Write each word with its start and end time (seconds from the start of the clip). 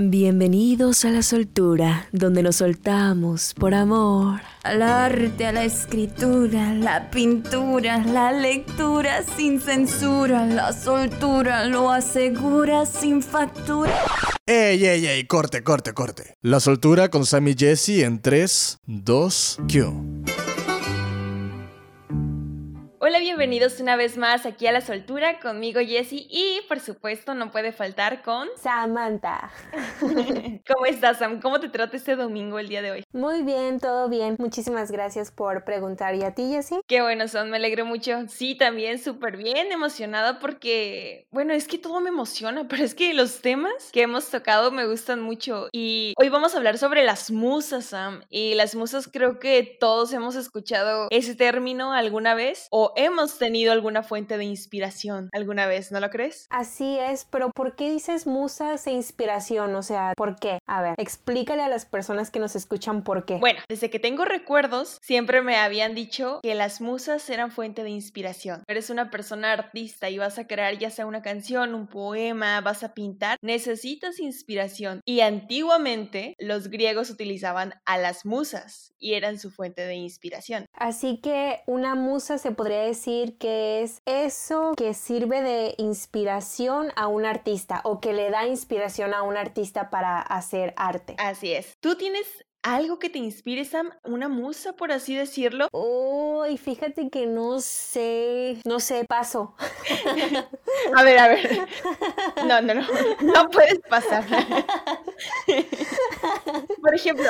Bienvenidos 0.00 1.04
a 1.04 1.10
la 1.10 1.24
soltura, 1.24 2.06
donde 2.12 2.44
nos 2.44 2.54
soltamos 2.54 3.52
por 3.54 3.74
amor. 3.74 4.42
Al 4.62 4.80
arte, 4.80 5.44
a 5.44 5.50
la 5.50 5.64
escritura, 5.64 6.72
la 6.72 7.10
pintura, 7.10 7.98
la 7.98 8.30
lectura 8.30 9.24
sin 9.36 9.60
censura, 9.60 10.46
la 10.46 10.72
soltura 10.72 11.64
lo 11.64 11.90
asegura 11.90 12.86
sin 12.86 13.22
factura. 13.22 13.92
¡Ey, 14.46 14.86
ey, 14.86 15.04
ey! 15.04 15.26
Corte, 15.26 15.64
corte, 15.64 15.92
corte. 15.94 16.36
La 16.42 16.60
soltura 16.60 17.08
con 17.08 17.26
Sammy 17.26 17.56
Jesse 17.58 18.04
en 18.04 18.22
3, 18.22 18.78
2, 18.86 19.58
Q. 19.66 20.37
Hola, 23.08 23.20
bienvenidos 23.20 23.80
una 23.80 23.96
vez 23.96 24.18
más 24.18 24.44
aquí 24.44 24.66
a 24.66 24.72
La 24.72 24.82
Soltura 24.82 25.40
conmigo 25.40 25.80
Jessie 25.80 26.26
y 26.28 26.60
por 26.68 26.78
supuesto 26.78 27.32
no 27.32 27.50
puede 27.50 27.72
faltar 27.72 28.20
con 28.20 28.46
Samantha. 28.60 29.50
¿Cómo 30.68 30.84
estás 30.84 31.16
Sam? 31.16 31.40
¿Cómo 31.40 31.58
te 31.58 31.70
trata 31.70 31.96
este 31.96 32.16
domingo 32.16 32.58
el 32.58 32.68
día 32.68 32.82
de 32.82 32.90
hoy? 32.90 33.04
Muy 33.14 33.44
bien, 33.44 33.80
todo 33.80 34.10
bien. 34.10 34.36
Muchísimas 34.38 34.90
gracias 34.90 35.30
por 35.30 35.64
preguntar. 35.64 36.16
¿Y 36.16 36.22
a 36.22 36.34
ti, 36.34 36.50
Jessie? 36.52 36.80
Qué 36.86 37.00
bueno 37.00 37.28
son, 37.28 37.48
me 37.48 37.56
alegro 37.56 37.86
mucho. 37.86 38.28
Sí, 38.28 38.54
también 38.54 38.98
súper 38.98 39.38
bien, 39.38 39.72
emocionada 39.72 40.38
porque, 40.38 41.26
bueno, 41.30 41.54
es 41.54 41.66
que 41.66 41.78
todo 41.78 42.02
me 42.02 42.10
emociona, 42.10 42.64
pero 42.68 42.84
es 42.84 42.94
que 42.94 43.14
los 43.14 43.40
temas 43.40 43.90
que 43.90 44.02
hemos 44.02 44.28
tocado 44.28 44.70
me 44.70 44.86
gustan 44.86 45.22
mucho 45.22 45.70
y 45.72 46.12
hoy 46.18 46.28
vamos 46.28 46.52
a 46.52 46.58
hablar 46.58 46.76
sobre 46.76 47.04
las 47.04 47.30
musas, 47.30 47.86
Sam. 47.86 48.20
Y 48.28 48.52
las 48.54 48.74
musas 48.74 49.08
creo 49.10 49.38
que 49.38 49.78
todos 49.80 50.12
hemos 50.12 50.36
escuchado 50.36 51.08
ese 51.10 51.34
término 51.34 51.94
alguna 51.94 52.34
vez 52.34 52.68
o 52.70 52.92
hemos 52.98 53.38
tenido 53.38 53.72
alguna 53.72 54.02
fuente 54.02 54.36
de 54.36 54.44
inspiración 54.44 55.30
alguna 55.32 55.66
vez, 55.66 55.92
¿no 55.92 56.00
lo 56.00 56.10
crees? 56.10 56.46
Así 56.50 56.98
es, 56.98 57.24
pero 57.24 57.50
¿por 57.54 57.76
qué 57.76 57.90
dices 57.90 58.26
musas 58.26 58.86
e 58.88 58.90
inspiración? 58.90 59.74
O 59.76 59.82
sea, 59.84 60.14
¿por 60.16 60.36
qué? 60.36 60.58
A 60.66 60.82
ver, 60.82 60.94
explícale 60.98 61.62
a 61.62 61.68
las 61.68 61.86
personas 61.86 62.32
que 62.32 62.40
nos 62.40 62.56
escuchan 62.56 63.04
por 63.04 63.24
qué. 63.24 63.36
Bueno, 63.36 63.60
desde 63.68 63.88
que 63.88 64.00
tengo 64.00 64.24
recuerdos, 64.24 64.98
siempre 65.00 65.42
me 65.42 65.56
habían 65.56 65.94
dicho 65.94 66.40
que 66.42 66.56
las 66.56 66.80
musas 66.80 67.30
eran 67.30 67.52
fuente 67.52 67.84
de 67.84 67.90
inspiración. 67.90 68.64
Eres 68.66 68.90
una 68.90 69.10
persona 69.10 69.52
artista 69.52 70.10
y 70.10 70.18
vas 70.18 70.40
a 70.40 70.48
crear 70.48 70.76
ya 70.76 70.90
sea 70.90 71.06
una 71.06 71.22
canción, 71.22 71.76
un 71.76 71.86
poema, 71.86 72.60
vas 72.60 72.82
a 72.82 72.94
pintar, 72.94 73.38
necesitas 73.42 74.18
inspiración. 74.18 75.02
Y 75.04 75.20
antiguamente 75.20 76.34
los 76.40 76.68
griegos 76.68 77.10
utilizaban 77.10 77.74
a 77.84 77.96
las 77.96 78.26
musas 78.26 78.92
y 78.98 79.14
eran 79.14 79.38
su 79.38 79.52
fuente 79.52 79.82
de 79.82 79.94
inspiración. 79.94 80.66
Así 80.72 81.20
que 81.20 81.60
una 81.66 81.94
musa 81.94 82.38
se 82.38 82.50
podría 82.50 82.87
decir 82.88 83.38
que 83.38 83.82
es 83.82 84.02
eso 84.06 84.72
que 84.76 84.94
sirve 84.94 85.42
de 85.42 85.74
inspiración 85.78 86.90
a 86.96 87.06
un 87.06 87.24
artista 87.24 87.80
o 87.84 88.00
que 88.00 88.12
le 88.12 88.30
da 88.30 88.46
inspiración 88.46 89.14
a 89.14 89.22
un 89.22 89.36
artista 89.36 89.90
para 89.90 90.20
hacer 90.20 90.74
arte. 90.76 91.16
Así 91.18 91.52
es. 91.52 91.76
¿Tú 91.80 91.96
tienes 91.96 92.26
algo 92.62 92.98
que 92.98 93.10
te 93.10 93.18
inspire, 93.18 93.64
Sam? 93.64 93.90
¿Una 94.04 94.28
musa, 94.28 94.74
por 94.74 94.92
así 94.92 95.14
decirlo? 95.14 95.68
Uy, 95.72 96.58
fíjate 96.58 97.08
que 97.10 97.26
no 97.26 97.60
sé, 97.60 98.58
no 98.64 98.80
sé, 98.80 99.04
paso. 99.04 99.54
a 100.96 101.02
ver, 101.02 101.18
a 101.18 101.28
ver. 101.28 101.68
No, 102.46 102.60
no, 102.60 102.74
no, 102.74 102.82
no 103.20 103.48
puedes 103.50 103.78
pasar. 103.88 104.24
por 106.80 106.94
ejemplo, 106.94 107.28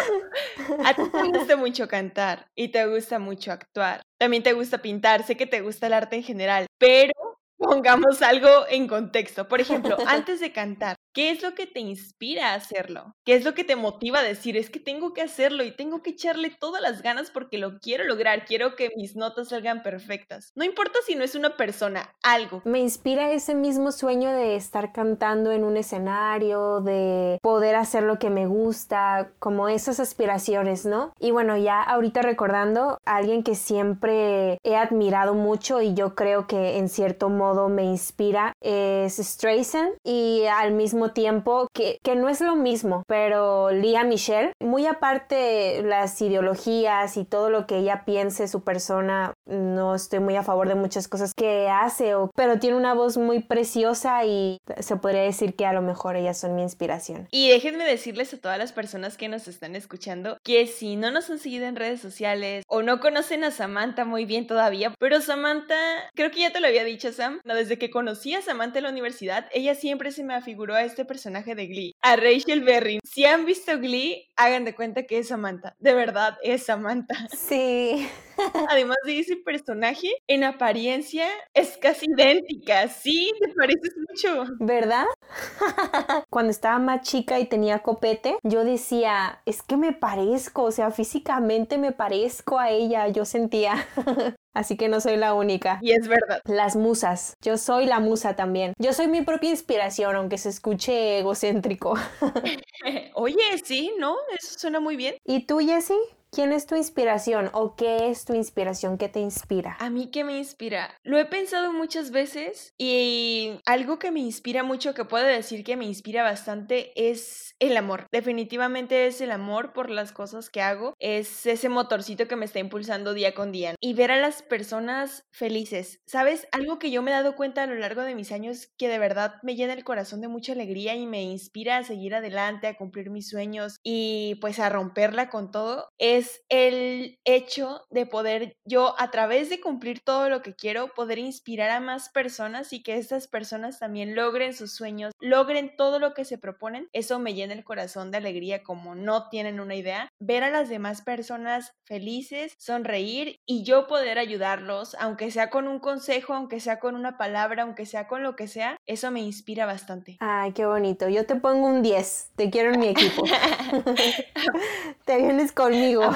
a 0.85 0.95
ti 0.95 1.03
te 1.11 1.39
gusta 1.39 1.57
mucho 1.57 1.89
cantar 1.89 2.47
y 2.55 2.69
te 2.69 2.87
gusta 2.87 3.19
mucho 3.19 3.53
actuar. 3.53 4.03
También 4.19 4.43
te 4.43 4.53
gusta 4.53 4.79
pintar, 4.79 5.25
sé 5.25 5.37
que 5.37 5.47
te 5.47 5.61
gusta 5.61 5.87
el 5.87 5.93
arte 5.93 6.17
en 6.17 6.23
general, 6.23 6.67
pero 6.79 7.13
pongamos 7.59 8.23
algo 8.23 8.49
en 8.69 8.89
contexto. 8.89 9.49
Por 9.49 9.61
ejemplo, 9.61 9.97
antes 10.07 10.41
de 10.41 10.53
cantar, 10.53 10.97
¿qué 11.19 11.31
es 11.31 11.43
lo 11.43 11.57
que 11.57 11.67
te 11.67 11.81
inspira 11.81 12.53
a 12.53 12.55
hacerlo? 12.55 13.17
¿Qué 13.25 13.35
es 13.35 13.45
lo 13.45 13.53
que 13.53 13.65
te 13.65 13.75
motiva 13.75 14.21
a 14.21 14.23
decir, 14.23 14.57
es 14.57 14.71
que 14.71 14.79
tengo 14.79 15.15
que 15.15 15.21
hacerlo 15.21 15.65
y 15.65 15.75
tengo 15.75 16.01
que 16.01 16.11
echarle 16.11 16.49
todas 16.61 16.81
las 16.81 17.03
ganas 17.03 17.33
porque 17.33 17.59
lo 17.59 17.81
quiero 17.81 18.05
lograr, 18.05 18.45
quiero 18.45 18.77
que 18.77 18.93
mis 18.97 19.17
notas 19.17 19.49
salgan 19.49 19.83
perfectas? 19.83 20.53
No 20.55 20.63
importa 20.63 21.01
si 21.05 21.17
no 21.17 21.25
es 21.25 21.35
una 21.35 21.57
persona, 21.57 22.15
algo. 22.23 22.63
Me 22.65 22.79
inspira 22.79 23.33
ese 23.33 23.57
mismo 23.57 23.91
sueño 23.91 24.31
de 24.31 24.55
estar 24.55 24.93
cantando 24.93 25.51
en 25.51 25.65
un 25.65 25.77
escenario, 25.77 26.83
de 26.83 27.41
poder 27.43 27.75
hacer 27.75 28.05
lo 28.05 28.21
que 28.21 28.31
me 28.31 28.47
gusta, 28.47 29.33
como 29.41 29.69
esas 29.69 29.99
aspiraciones, 29.99 30.87
¿no? 30.87 31.13
Y 31.19 31.33
bueno, 31.33 31.57
ya 31.57 31.83
ahorita 31.83 32.23
recordando 32.23 33.01
a 33.05 33.17
alguien 33.17 33.43
que 33.43 33.57
siempre 33.57 34.59
he 34.63 34.77
admirado 34.77 35.35
mucho 35.35 35.83
y 35.83 35.95
yo 35.95 36.15
creo 36.15 36.47
que 36.47 36.79
en 36.79 36.89
cierto 36.89 37.29
modo 37.29 37.69
me 37.69 37.83
inspira 37.83 38.53
es 38.61 39.17
Streisand 39.17 39.95
y 40.05 40.45
al 40.45 40.71
mismo 40.71 41.08
tiempo 41.13 41.69
que, 41.73 41.99
que 42.03 42.17
no 42.17 42.29
es 42.29 42.41
lo 42.41 42.57
mismo, 42.57 43.03
pero 43.07 43.71
Lia 43.71 44.05
Michelle, 44.05 44.53
muy 44.61 44.87
aparte 44.87 45.83
las 45.83 46.21
ideologías 46.21 47.17
y 47.17 47.25
todo 47.25 47.51
lo 47.51 47.67
que 47.67 47.79
ella 47.79 48.05
piense, 48.05 48.49
su 48.49 48.63
persona, 48.63 49.35
no 49.47 49.95
estoy 49.95 50.21
muy 50.21 50.37
a 50.37 50.43
favor 50.43 50.69
de 50.69 50.75
muchas 50.75 51.09
cosas 51.09 51.33
que 51.35 51.69
hace, 51.69 52.15
o, 52.15 52.31
pero 52.35 52.59
tiene 52.59 52.77
una 52.77 52.95
voz 52.95 53.17
muy 53.17 53.41
preciosa 53.41 54.25
y 54.25 54.59
se 54.79 54.97
podría 54.97 55.23
decir 55.23 55.55
que 55.55 55.67
a 55.67 55.73
lo 55.73 55.83
mejor 55.83 56.17
ellas 56.17 56.39
son 56.39 56.55
mi 56.55 56.63
inspiración. 56.63 57.29
Y 57.31 57.49
déjenme 57.49 57.85
decirles 57.85 58.33
a 58.35 58.41
todas 58.41 58.59
las 58.59 58.73
personas 58.73 59.17
que 59.17 59.29
nos 59.29 59.49
están 59.49 59.77
escuchando 59.77 60.39
que 60.45 60.67
si 60.67 60.97
no 60.97 61.11
nos 61.11 61.31
han 61.31 61.39
seguido 61.39 61.67
en 61.67 61.77
redes 61.77 62.01
sociales 62.01 62.65
o 62.69 62.83
no 62.83 63.01
conocen 63.01 63.45
a 63.45 63.51
Samantha 63.51 64.05
muy 64.05 64.25
bien 64.25 64.47
todavía, 64.47 64.95
pero 64.99 65.21
Samantha, 65.21 65.77
creo 66.15 66.31
que 66.31 66.41
ya 66.41 66.53
te 66.53 66.61
lo 66.61 66.67
había 66.67 66.85
dicho 66.85 67.13
Sam, 67.13 67.41
desde 67.45 67.79
que 67.79 67.91
conocí 67.91 68.35
a 68.35 68.43
Samantha 68.43 68.79
en 68.79 68.85
la 68.85 68.91
universidad, 68.91 69.47
ella 69.53 69.75
siempre 69.75 70.13
se 70.13 70.25
me 70.25 70.35
afiguró 70.35 70.75
a 70.75 70.85
este 70.99 71.05
personaje 71.05 71.55
de 71.55 71.69
Glee, 71.69 71.95
a 72.03 72.17
Rachel 72.17 72.65
Berry. 72.65 72.99
Si 73.05 73.25
han 73.25 73.45
visto 73.45 73.79
Glee, 73.79 74.29
hagan 74.35 74.65
de 74.65 74.75
cuenta 74.75 75.05
que 75.05 75.19
es 75.19 75.29
Samantha. 75.29 75.77
De 75.79 75.95
verdad, 75.95 76.37
es 76.43 76.65
Samantha. 76.65 77.15
Sí. 77.29 78.09
Además 78.69 78.97
de 79.05 79.21
ese 79.21 79.37
personaje, 79.37 80.11
en 80.27 80.43
apariencia 80.43 81.29
es 81.55 81.77
casi 81.77 82.07
idéntica. 82.07 82.89
Sí, 82.89 83.31
te 83.41 83.55
pareces 83.55 83.95
mucho. 84.09 84.45
¿Verdad? 84.59 85.05
Cuando 86.31 86.51
estaba 86.51 86.81
más 86.81 87.03
chica 87.03 87.39
y 87.39 87.47
tenía 87.47 87.79
copete, 87.79 88.37
yo 88.43 88.65
decía, 88.65 89.41
es 89.47 89.63
que 89.63 89.77
me 89.77 89.93
parezco, 89.93 90.65
o 90.65 90.73
sea, 90.73 90.91
físicamente 90.91 91.79
me 91.79 91.93
parezco 91.93 92.59
a 92.59 92.71
ella, 92.71 93.07
yo 93.07 93.25
sentía. 93.25 93.87
Así 94.59 94.77
que 94.77 94.89
no 94.89 95.01
soy 95.01 95.17
la 95.17 95.35
única. 95.35 95.79
Y 95.81 95.93
es 95.93 96.09
verdad. 96.09 96.41
Las 96.45 96.75
musas. 96.75 97.37
Yo 97.41 97.57
soy 97.57 97.87
la 97.87 98.01
musa 98.01 98.35
también. 98.35 98.73
Yo 98.77 98.93
soy 98.93 99.07
mi 99.07 99.23
propia 99.23 99.51
inspiración, 99.51 100.17
aunque 100.17 100.37
se 100.37 100.49
escuche 100.49 101.21
egocéntrico. 101.21 101.95
Oye, 103.15 103.37
sí, 103.63 103.93
¿no? 104.01 104.17
Eso 104.37 104.59
suena 104.59 104.81
muy 104.81 104.97
bien. 104.97 105.15
¿Y 105.25 105.47
tú, 105.47 105.61
Jessie? 105.61 105.95
¿Quién 106.31 106.53
es 106.53 106.67
tu 106.67 106.77
inspiración 106.77 107.51
o 107.55 107.75
qué 107.75 108.11
es 108.11 108.27
tu 108.27 108.35
inspiración? 108.35 108.99
¿Qué 108.99 109.09
te 109.09 109.19
inspira? 109.19 109.77
A 109.81 109.89
mí, 109.89 110.11
¿qué 110.11 110.25
me 110.25 110.37
inspira? 110.37 110.95
Lo 111.03 111.19
he 111.19 111.25
pensado 111.25 111.73
muchas 111.73 112.11
veces 112.11 112.75
y 112.77 113.59
algo 113.65 113.99
que 113.99 114.11
me 114.11 114.21
inspira 114.21 114.63
mucho, 114.63 114.93
que 114.93 115.07
puedo 115.07 115.25
decir 115.25 115.65
que 115.65 115.79
me 115.79 115.87
inspira 115.87 116.23
bastante, 116.23 116.93
es 116.95 117.57
el 117.61 117.77
amor. 117.79 118.07
Definitivamente 118.13 119.07
es 119.07 119.23
el 119.23 119.31
amor 119.31 119.73
por 119.73 119.89
las 119.89 120.13
cosas 120.13 120.51
que 120.51 120.61
hago. 120.61 120.95
Es 120.99 121.47
ese 121.47 121.71
motorcito 121.71 122.29
que 122.29 122.37
me 122.37 122.45
está 122.45 122.59
impulsando 122.59 123.15
día 123.15 123.35
con 123.35 123.51
día. 123.51 123.75
Y 123.81 123.95
ver 123.95 124.11
a 124.11 124.21
las 124.21 124.43
personas 124.43 125.25
felices. 125.33 126.03
¿Sabes? 126.07 126.47
Algo 126.53 126.79
que 126.79 126.91
yo 126.91 127.01
me 127.01 127.11
he 127.11 127.15
dado 127.15 127.37
cuenta 127.37 127.63
a 127.63 127.67
lo 127.67 127.75
largo 127.75 128.03
de 128.03 128.15
mis 128.15 128.33
años 128.33 128.69
que 128.77 128.89
de 128.89 128.99
verdad 128.99 129.37
me 129.43 129.57
llena 129.57 129.73
el 129.73 129.85
corazón 129.85 130.21
de 130.21 130.29
mucha 130.29 130.53
alegría 130.53 130.95
y 130.95 131.07
me 131.07 131.23
inspira 131.23 131.79
a 131.79 131.85
seguir 131.85 132.15
adelante, 132.15 132.67
a 132.67 132.77
cumplir 132.77 133.09
mis 133.09 133.31
sueños 133.31 133.81
y 133.83 134.37
pues 134.43 134.59
a 134.59 134.69
romperla 134.69 135.31
con 135.31 135.51
todo. 135.51 135.89
Es 135.97 136.18
es 136.19 136.43
el 136.49 137.19
hecho 137.25 137.83
de 137.91 138.07
poder 138.07 138.57
yo 138.65 138.95
a 138.99 139.11
través 139.11 139.51
de 139.51 139.61
cumplir 139.61 140.01
todo 140.01 140.29
lo 140.29 140.43
que 140.43 140.55
quiero, 140.55 140.89
poder 140.95 141.19
inspirar 141.19 141.71
a 141.71 141.81
más 141.81 142.09
personas 142.09 142.73
y 142.73 142.83
que 142.83 142.97
estas 142.97 143.29
personas 143.29 143.79
también 143.79 144.15
logren 144.15 144.55
sus 144.55 144.75
sueños, 144.75 145.13
logren 145.21 145.77
todo 145.77 145.99
lo 145.99 146.15
que 146.15 146.25
se 146.25 146.39
proponen. 146.39 146.89
Eso 146.93 147.19
me 147.19 147.35
llena 147.35 147.55
el 147.55 147.65
corazón 147.65 148.11
de 148.11 148.19
alegría 148.19 148.63
como 148.63 148.95
no 148.95 149.29
tienen 149.29 149.61
una 149.61 149.75
idea. 149.75 150.09
Ver 150.19 150.45
a 150.45 150.51
las 150.51 150.69
demás 150.69 151.03
personas 151.03 151.73
felices, 151.85 152.55
sonreír 152.59 153.41
y 153.47 153.65
yo 153.65 153.87
poder 153.87 154.19
ayudarlos, 154.19 154.95
aunque 155.01 155.31
sea 155.31 155.51
con 155.51 155.69
un 155.69 155.79
consejo, 155.79 156.35
aunque 156.35 156.61
sea 156.61 156.81
con 156.81 156.95
una 156.95 157.17
palabra, 157.17 157.63
aunque 157.63 157.87
sea 157.87 158.09
con 158.09 158.23
lo 158.23 158.37
que 158.37 158.49
sea, 158.49 158.77
eso 158.87 159.11
me 159.11 159.21
inspira 159.21 159.67
bastante. 159.67 160.17
Ay, 160.21 160.53
qué 160.53 160.67
bonito. 160.67 161.09
Yo 161.09 161.27
te 161.27 161.37
pongo 161.37 161.67
un 161.67 161.83
10. 161.83 162.33
Te 162.37 162.51
quiero 162.51 162.73
en 162.73 162.81
mi 162.81 162.89
equipo. 162.89 163.25
te 165.05 165.17
vienes 165.19 165.53
conmigo. 165.53 166.08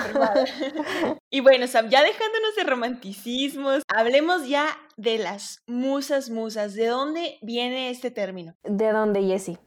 Y 1.30 1.40
bueno, 1.40 1.66
Sam, 1.66 1.88
ya 1.88 2.02
dejándonos 2.02 2.56
de 2.56 2.64
romanticismos, 2.64 3.82
hablemos 3.88 4.48
ya 4.48 4.66
de 4.96 5.18
las 5.18 5.62
musas 5.66 6.30
musas. 6.30 6.74
¿De 6.74 6.86
dónde 6.86 7.38
viene 7.42 7.90
este 7.90 8.10
término? 8.10 8.54
¿De 8.62 8.92
dónde, 8.92 9.22
Jessie? 9.22 9.58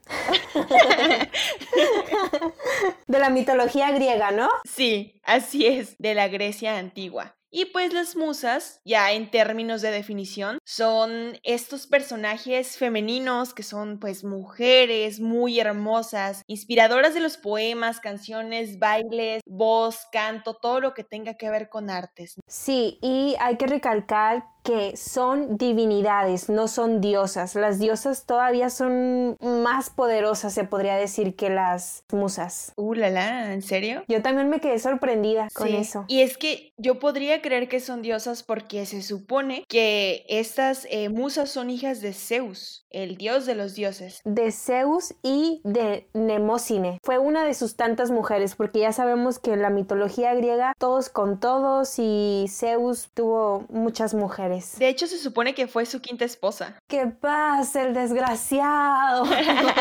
de 3.06 3.18
la 3.18 3.30
mitología 3.30 3.90
griega, 3.92 4.30
¿no? 4.30 4.48
Sí, 4.64 5.20
así 5.24 5.66
es, 5.66 5.96
de 5.98 6.14
la 6.14 6.28
Grecia 6.28 6.78
antigua. 6.78 7.36
Y 7.50 7.66
pues 7.66 7.94
las 7.94 8.16
musas, 8.16 8.80
ya 8.84 9.12
en 9.12 9.30
términos 9.30 9.80
de 9.80 9.90
definición, 9.90 10.58
son 10.64 11.38
estos 11.42 11.86
personajes 11.86 12.76
femeninos 12.76 13.54
que 13.54 13.62
son 13.62 13.98
pues 13.98 14.24
mujeres 14.24 15.20
muy 15.20 15.58
hermosas, 15.58 16.42
inspiradoras 16.48 17.14
de 17.14 17.20
los 17.20 17.36
poemas, 17.36 18.00
canciones, 18.00 18.78
bailes, 18.78 19.40
voz, 19.56 20.06
canto, 20.12 20.54
todo 20.54 20.80
lo 20.80 20.94
que 20.94 21.04
tenga 21.04 21.34
que 21.34 21.50
ver 21.50 21.68
con 21.68 21.90
artes. 21.90 22.36
Sí, 22.46 22.98
y 23.02 23.36
hay 23.40 23.56
que 23.56 23.66
recalcar 23.66 24.44
que 24.66 24.96
son 24.96 25.56
divinidades, 25.56 26.48
no 26.48 26.66
son 26.68 27.00
diosas. 27.00 27.54
Las 27.54 27.78
diosas 27.78 28.26
todavía 28.26 28.68
son 28.68 29.36
más 29.40 29.90
poderosas, 29.90 30.52
se 30.52 30.64
podría 30.64 30.96
decir, 30.96 31.36
que 31.36 31.48
las 31.50 32.04
musas. 32.12 32.72
Uh, 32.76 32.94
la, 32.94 33.10
la, 33.10 33.52
¿en 33.52 33.62
serio? 33.62 34.02
Yo 34.08 34.22
también 34.22 34.50
me 34.50 34.60
quedé 34.60 34.78
sorprendida 34.78 35.48
con 35.54 35.68
eso. 35.68 36.04
Y 36.08 36.20
es 36.20 36.36
que 36.36 36.72
yo 36.76 36.98
podría 36.98 37.40
creer 37.42 37.68
que 37.68 37.80
son 37.80 38.02
diosas 38.02 38.42
porque 38.42 38.84
se 38.86 39.02
supone 39.02 39.64
que 39.68 40.24
estas 40.28 40.86
eh, 40.90 41.08
musas 41.08 41.48
son 41.50 41.70
hijas 41.70 42.00
de 42.00 42.12
Zeus, 42.12 42.84
el 42.90 43.16
dios 43.16 43.46
de 43.46 43.54
los 43.54 43.74
dioses. 43.74 44.20
de 44.24 44.50
Zeus 44.50 45.14
y 45.22 45.60
de 45.64 46.08
Nemocine. 46.12 46.98
Fue 47.02 47.18
una 47.18 47.44
de 47.44 47.54
sus 47.54 47.76
tantas 47.76 48.10
mujeres, 48.10 48.56
porque 48.56 48.80
ya 48.80 48.92
sabemos 48.92 49.38
que 49.38 49.52
en 49.52 49.62
la 49.62 49.70
mitología 49.70 50.34
griega 50.34 50.74
todos 50.78 51.08
con 51.08 51.38
todos 51.38 51.98
y 51.98 52.46
Zeus 52.48 53.10
tuvo 53.14 53.64
muchas 53.68 54.14
mujeres. 54.14 54.55
De 54.78 54.88
hecho, 54.88 55.06
se 55.06 55.18
supone 55.18 55.54
que 55.54 55.66
fue 55.66 55.86
su 55.86 56.00
quinta 56.00 56.24
esposa. 56.24 56.78
¡Qué 56.88 57.06
pasa 57.06 57.82
el 57.82 57.94
desgraciado! 57.94 59.24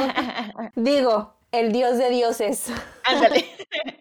Digo, 0.76 1.36
el 1.60 1.72
dios 1.72 1.98
de 1.98 2.10
dioses. 2.10 2.72
Ándale. 3.06 3.46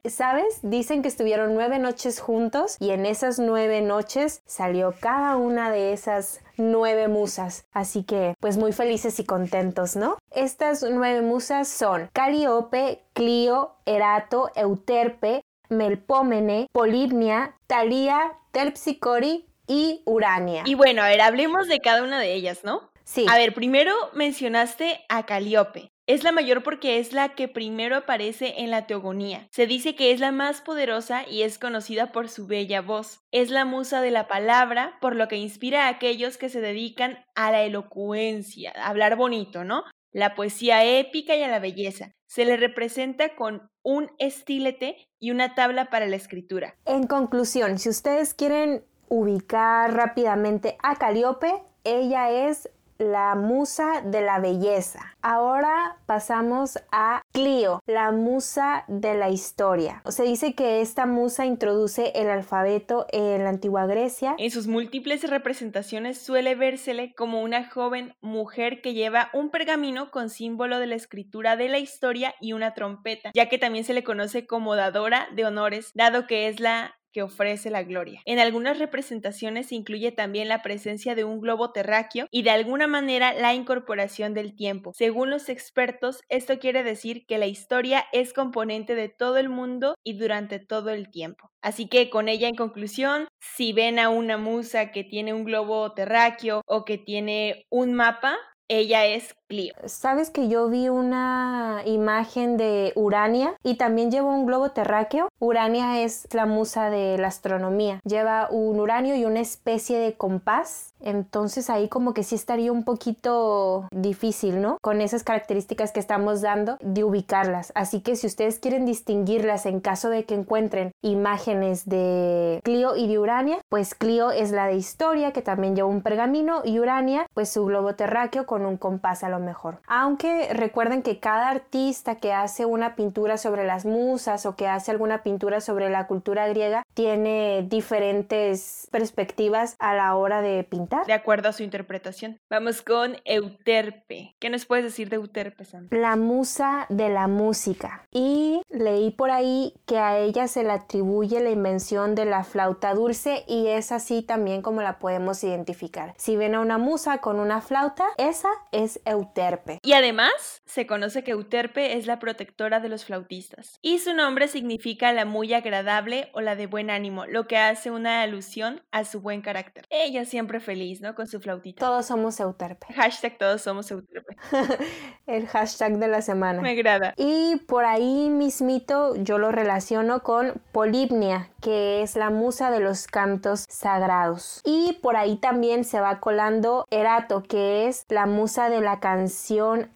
¿Sabes? 0.08 0.60
Dicen 0.62 1.02
que 1.02 1.08
estuvieron 1.08 1.54
nueve 1.54 1.78
noches 1.78 2.20
juntos 2.20 2.76
y 2.80 2.90
en 2.90 3.06
esas 3.06 3.38
nueve 3.38 3.80
noches 3.80 4.42
salió 4.46 4.94
cada 4.98 5.36
una 5.36 5.70
de 5.70 5.92
esas 5.92 6.40
nueve 6.56 7.08
musas. 7.08 7.64
Así 7.72 8.02
que, 8.04 8.34
pues 8.40 8.56
muy 8.56 8.72
felices 8.72 9.18
y 9.20 9.24
contentos, 9.24 9.96
¿no? 9.96 10.18
Estas 10.30 10.82
nueve 10.82 11.22
musas 11.22 11.68
son 11.68 12.10
Calíope, 12.12 13.04
Clio, 13.12 13.76
Erato, 13.86 14.50
Euterpe, 14.54 15.42
Melpómene, 15.68 16.66
Polibnia, 16.72 17.56
Talía, 17.66 18.32
Terpsicori 18.52 19.46
y 19.66 20.02
Urania. 20.06 20.62
Y 20.66 20.74
bueno, 20.74 21.02
a 21.02 21.08
ver, 21.08 21.20
hablemos 21.20 21.68
de 21.68 21.80
cada 21.80 22.02
una 22.02 22.20
de 22.20 22.34
ellas, 22.34 22.64
¿no? 22.64 22.90
sí, 23.04 23.26
A 23.28 23.36
ver, 23.36 23.54
primero 23.54 23.94
mencionaste 24.14 25.04
a 25.08 25.26
Calíope. 25.26 25.90
Es 26.06 26.22
la 26.22 26.32
mayor 26.32 26.62
porque 26.62 26.98
es 26.98 27.14
la 27.14 27.34
que 27.34 27.48
primero 27.48 27.96
aparece 27.96 28.54
en 28.58 28.70
la 28.70 28.86
teogonía. 28.86 29.48
Se 29.50 29.66
dice 29.66 29.94
que 29.94 30.12
es 30.12 30.20
la 30.20 30.32
más 30.32 30.60
poderosa 30.60 31.26
y 31.26 31.42
es 31.42 31.58
conocida 31.58 32.12
por 32.12 32.28
su 32.28 32.46
bella 32.46 32.82
voz. 32.82 33.20
Es 33.30 33.50
la 33.50 33.64
musa 33.64 34.02
de 34.02 34.10
la 34.10 34.28
palabra, 34.28 34.98
por 35.00 35.16
lo 35.16 35.28
que 35.28 35.36
inspira 35.36 35.86
a 35.86 35.88
aquellos 35.88 36.36
que 36.36 36.50
se 36.50 36.60
dedican 36.60 37.24
a 37.34 37.50
la 37.52 37.62
elocuencia, 37.62 38.74
a 38.76 38.88
hablar 38.88 39.16
bonito, 39.16 39.64
¿no? 39.64 39.82
La 40.12 40.34
poesía 40.34 40.84
épica 40.84 41.36
y 41.36 41.42
a 41.42 41.48
la 41.48 41.58
belleza. 41.58 42.12
Se 42.26 42.44
le 42.44 42.58
representa 42.58 43.34
con 43.34 43.70
un 43.82 44.10
estilete 44.18 45.08
y 45.18 45.30
una 45.30 45.54
tabla 45.54 45.86
para 45.86 46.06
la 46.06 46.16
escritura. 46.16 46.76
En 46.84 47.06
conclusión, 47.06 47.78
si 47.78 47.88
ustedes 47.88 48.34
quieren 48.34 48.84
ubicar 49.14 49.94
rápidamente 49.94 50.76
a 50.82 50.96
Calíope, 50.96 51.62
ella 51.84 52.30
es 52.30 52.68
la 52.98 53.36
musa 53.36 54.02
de 54.04 54.22
la 54.22 54.40
belleza. 54.40 55.00
Ahora 55.22 55.98
pasamos 56.06 56.78
a 56.90 57.22
Clio, 57.32 57.80
la 57.86 58.10
musa 58.10 58.84
de 58.88 59.14
la 59.14 59.30
historia. 59.30 60.02
Se 60.08 60.24
dice 60.24 60.54
que 60.54 60.80
esta 60.80 61.06
musa 61.06 61.46
introduce 61.46 62.12
el 62.16 62.28
alfabeto 62.28 63.06
en 63.12 63.44
la 63.44 63.50
antigua 63.50 63.86
Grecia. 63.86 64.34
En 64.38 64.50
sus 64.50 64.66
múltiples 64.66 65.28
representaciones 65.28 66.18
suele 66.18 66.56
vérsele 66.56 67.14
como 67.14 67.42
una 67.42 67.68
joven 67.68 68.14
mujer 68.20 68.80
que 68.80 68.94
lleva 68.94 69.30
un 69.32 69.50
pergamino 69.50 70.10
con 70.10 70.28
símbolo 70.28 70.78
de 70.78 70.86
la 70.86 70.96
escritura 70.96 71.56
de 71.56 71.68
la 71.68 71.78
historia 71.78 72.34
y 72.40 72.52
una 72.52 72.74
trompeta, 72.74 73.30
ya 73.34 73.48
que 73.48 73.58
también 73.58 73.84
se 73.84 73.94
le 73.94 74.04
conoce 74.04 74.46
como 74.46 74.74
dadora 74.76 75.28
de 75.34 75.44
honores, 75.46 75.90
dado 75.94 76.26
que 76.26 76.48
es 76.48 76.58
la 76.58 76.94
que 77.14 77.22
ofrece 77.22 77.70
la 77.70 77.84
gloria. 77.84 78.20
En 78.26 78.38
algunas 78.38 78.78
representaciones 78.78 79.68
se 79.68 79.76
incluye 79.76 80.12
también 80.12 80.48
la 80.48 80.60
presencia 80.60 81.14
de 81.14 81.24
un 81.24 81.40
globo 81.40 81.70
terráqueo 81.70 82.26
y 82.30 82.42
de 82.42 82.50
alguna 82.50 82.86
manera 82.86 83.32
la 83.32 83.54
incorporación 83.54 84.34
del 84.34 84.54
tiempo. 84.54 84.92
Según 84.94 85.30
los 85.30 85.48
expertos, 85.48 86.20
esto 86.28 86.58
quiere 86.58 86.82
decir 86.82 87.24
que 87.26 87.38
la 87.38 87.46
historia 87.46 88.04
es 88.12 88.32
componente 88.32 88.94
de 88.96 89.08
todo 89.08 89.38
el 89.38 89.48
mundo 89.48 89.94
y 90.04 90.18
durante 90.18 90.58
todo 90.58 90.90
el 90.90 91.10
tiempo. 91.10 91.50
Así 91.62 91.88
que 91.88 92.10
con 92.10 92.28
ella 92.28 92.48
en 92.48 92.56
conclusión, 92.56 93.28
si 93.40 93.72
ven 93.72 93.98
a 93.98 94.10
una 94.10 94.36
musa 94.36 94.90
que 94.90 95.04
tiene 95.04 95.32
un 95.32 95.44
globo 95.44 95.94
terráqueo 95.94 96.62
o 96.66 96.84
que 96.84 96.98
tiene 96.98 97.64
un 97.70 97.94
mapa, 97.94 98.36
ella 98.68 99.06
es 99.06 99.34
Clio. 99.46 99.74
Sabes 99.84 100.30
que 100.30 100.48
yo 100.48 100.68
vi 100.68 100.88
una 100.88 101.82
imagen 101.84 102.56
de 102.56 102.92
Urania 102.96 103.54
y 103.62 103.74
también 103.74 104.10
lleva 104.10 104.28
un 104.28 104.46
globo 104.46 104.70
terráqueo. 104.70 105.28
Urania 105.38 106.00
es 106.02 106.26
la 106.32 106.46
musa 106.46 106.88
de 106.88 107.18
la 107.18 107.28
astronomía. 107.28 108.00
Lleva 108.04 108.48
un 108.50 108.80
uranio 108.80 109.16
y 109.16 109.26
una 109.26 109.40
especie 109.40 109.98
de 109.98 110.14
compás. 110.14 110.94
Entonces 111.00 111.68
ahí 111.68 111.88
como 111.88 112.14
que 112.14 112.22
sí 112.22 112.34
estaría 112.34 112.72
un 112.72 112.84
poquito 112.84 113.86
difícil, 113.90 114.62
¿no? 114.62 114.78
Con 114.80 115.02
esas 115.02 115.24
características 115.24 115.92
que 115.92 116.00
estamos 116.00 116.40
dando 116.40 116.78
de 116.80 117.04
ubicarlas. 117.04 117.70
Así 117.74 118.00
que 118.00 118.16
si 118.16 118.26
ustedes 118.26 118.58
quieren 118.58 118.86
distinguirlas 118.86 119.66
en 119.66 119.80
caso 119.80 120.08
de 120.08 120.24
que 120.24 120.34
encuentren 120.34 120.92
imágenes 121.02 121.86
de 121.86 122.60
Clio 122.64 122.96
y 122.96 123.08
de 123.08 123.18
Urania, 123.18 123.58
pues 123.68 123.94
Clio 123.94 124.30
es 124.30 124.50
la 124.50 124.68
de 124.68 124.76
historia 124.76 125.32
que 125.32 125.42
también 125.42 125.76
lleva 125.76 125.88
un 125.88 126.00
pergamino 126.00 126.62
y 126.64 126.78
Urania 126.78 127.26
pues 127.34 127.50
su 127.50 127.66
globo 127.66 127.94
terráqueo 127.94 128.46
un 128.62 128.76
compás 128.76 129.24
a 129.24 129.28
lo 129.28 129.38
mejor. 129.38 129.80
Aunque 129.86 130.52
recuerden 130.52 131.02
que 131.02 131.20
cada 131.20 131.48
artista 131.50 132.16
que 132.16 132.32
hace 132.32 132.64
una 132.64 132.94
pintura 132.96 133.36
sobre 133.36 133.64
las 133.64 133.84
musas 133.84 134.46
o 134.46 134.56
que 134.56 134.68
hace 134.68 134.90
alguna 134.90 135.22
pintura 135.22 135.60
sobre 135.60 135.90
la 135.90 136.06
cultura 136.06 136.46
griega 136.48 136.82
tiene 136.94 137.66
diferentes 137.68 138.88
perspectivas 138.90 139.76
a 139.78 139.94
la 139.94 140.14
hora 140.16 140.40
de 140.40 140.64
pintar. 140.64 141.06
De 141.06 141.12
acuerdo 141.12 141.48
a 141.48 141.52
su 141.52 141.62
interpretación. 141.62 142.38
Vamos 142.50 142.82
con 142.82 143.16
Euterpe. 143.24 144.34
¿Qué 144.38 144.50
nos 144.50 144.66
puedes 144.66 144.84
decir 144.84 145.08
de 145.10 145.16
Euterpe, 145.16 145.64
Sam? 145.64 145.88
La 145.90 146.16
musa 146.16 146.86
de 146.88 147.08
la 147.08 147.28
música. 147.28 148.06
Y 148.10 148.62
leí 148.68 149.10
por 149.10 149.30
ahí 149.30 149.74
que 149.86 149.98
a 149.98 150.18
ella 150.18 150.48
se 150.48 150.62
le 150.62 150.72
atribuye 150.72 151.40
la 151.40 151.50
invención 151.50 152.14
de 152.14 152.24
la 152.24 152.44
flauta 152.44 152.94
dulce 152.94 153.44
y 153.46 153.68
es 153.68 153.92
así 153.92 154.22
también 154.22 154.62
como 154.62 154.82
la 154.82 154.98
podemos 154.98 155.42
identificar. 155.44 156.14
Si 156.16 156.36
ven 156.36 156.54
a 156.54 156.60
una 156.60 156.78
musa 156.78 157.18
con 157.18 157.38
una 157.38 157.60
flauta, 157.60 158.04
esa 158.18 158.43
es 158.72 159.00
Euterpe. 159.04 159.78
Y 159.82 159.92
además, 159.92 160.62
se 160.66 160.86
conoce 160.86 161.22
que 161.24 161.32
Euterpe 161.32 161.96
es 161.96 162.06
la 162.06 162.18
protectora 162.18 162.80
de 162.80 162.88
los 162.88 163.04
flautistas. 163.04 163.78
Y 163.82 163.98
su 163.98 164.14
nombre 164.14 164.48
significa 164.48 165.12
la 165.12 165.24
muy 165.24 165.52
agradable 165.52 166.30
o 166.32 166.40
la 166.40 166.56
de 166.56 166.66
buen 166.66 166.90
ánimo, 166.90 167.26
lo 167.26 167.46
que 167.46 167.58
hace 167.58 167.90
una 167.90 168.22
alusión 168.22 168.82
a 168.90 169.04
su 169.04 169.20
buen 169.20 169.42
carácter. 169.42 169.84
Ella 169.90 170.24
siempre 170.24 170.60
feliz, 170.60 171.00
¿no? 171.00 171.14
Con 171.14 171.26
su 171.26 171.40
flautita. 171.40 171.84
Todos 171.84 172.06
somos 172.06 172.40
Euterpe. 172.40 172.86
Hashtag 172.94 173.38
todos 173.38 173.62
somos 173.62 173.90
Euterpe. 173.90 174.36
El 175.26 175.46
hashtag 175.46 175.98
de 175.98 176.08
la 176.08 176.22
semana. 176.22 176.60
Me 176.60 176.70
agrada. 176.70 177.14
Y 177.16 177.56
por 177.66 177.84
ahí 177.84 178.30
mismito 178.30 179.14
yo 179.16 179.38
lo 179.38 179.52
relaciono 179.52 180.22
con 180.22 180.60
Polibnia, 180.72 181.50
que 181.60 182.02
es 182.02 182.16
la 182.16 182.30
musa 182.30 182.70
de 182.70 182.80
los 182.80 183.06
cantos 183.06 183.64
sagrados. 183.68 184.60
Y 184.64 184.98
por 185.02 185.16
ahí 185.16 185.36
también 185.36 185.84
se 185.84 186.00
va 186.00 186.20
colando 186.20 186.86
Erato, 186.90 187.42
que 187.42 187.86
es 187.86 188.04
la 188.08 188.26
musa 188.26 188.68
de 188.68 188.80
la 188.80 189.00
canción 189.00 189.90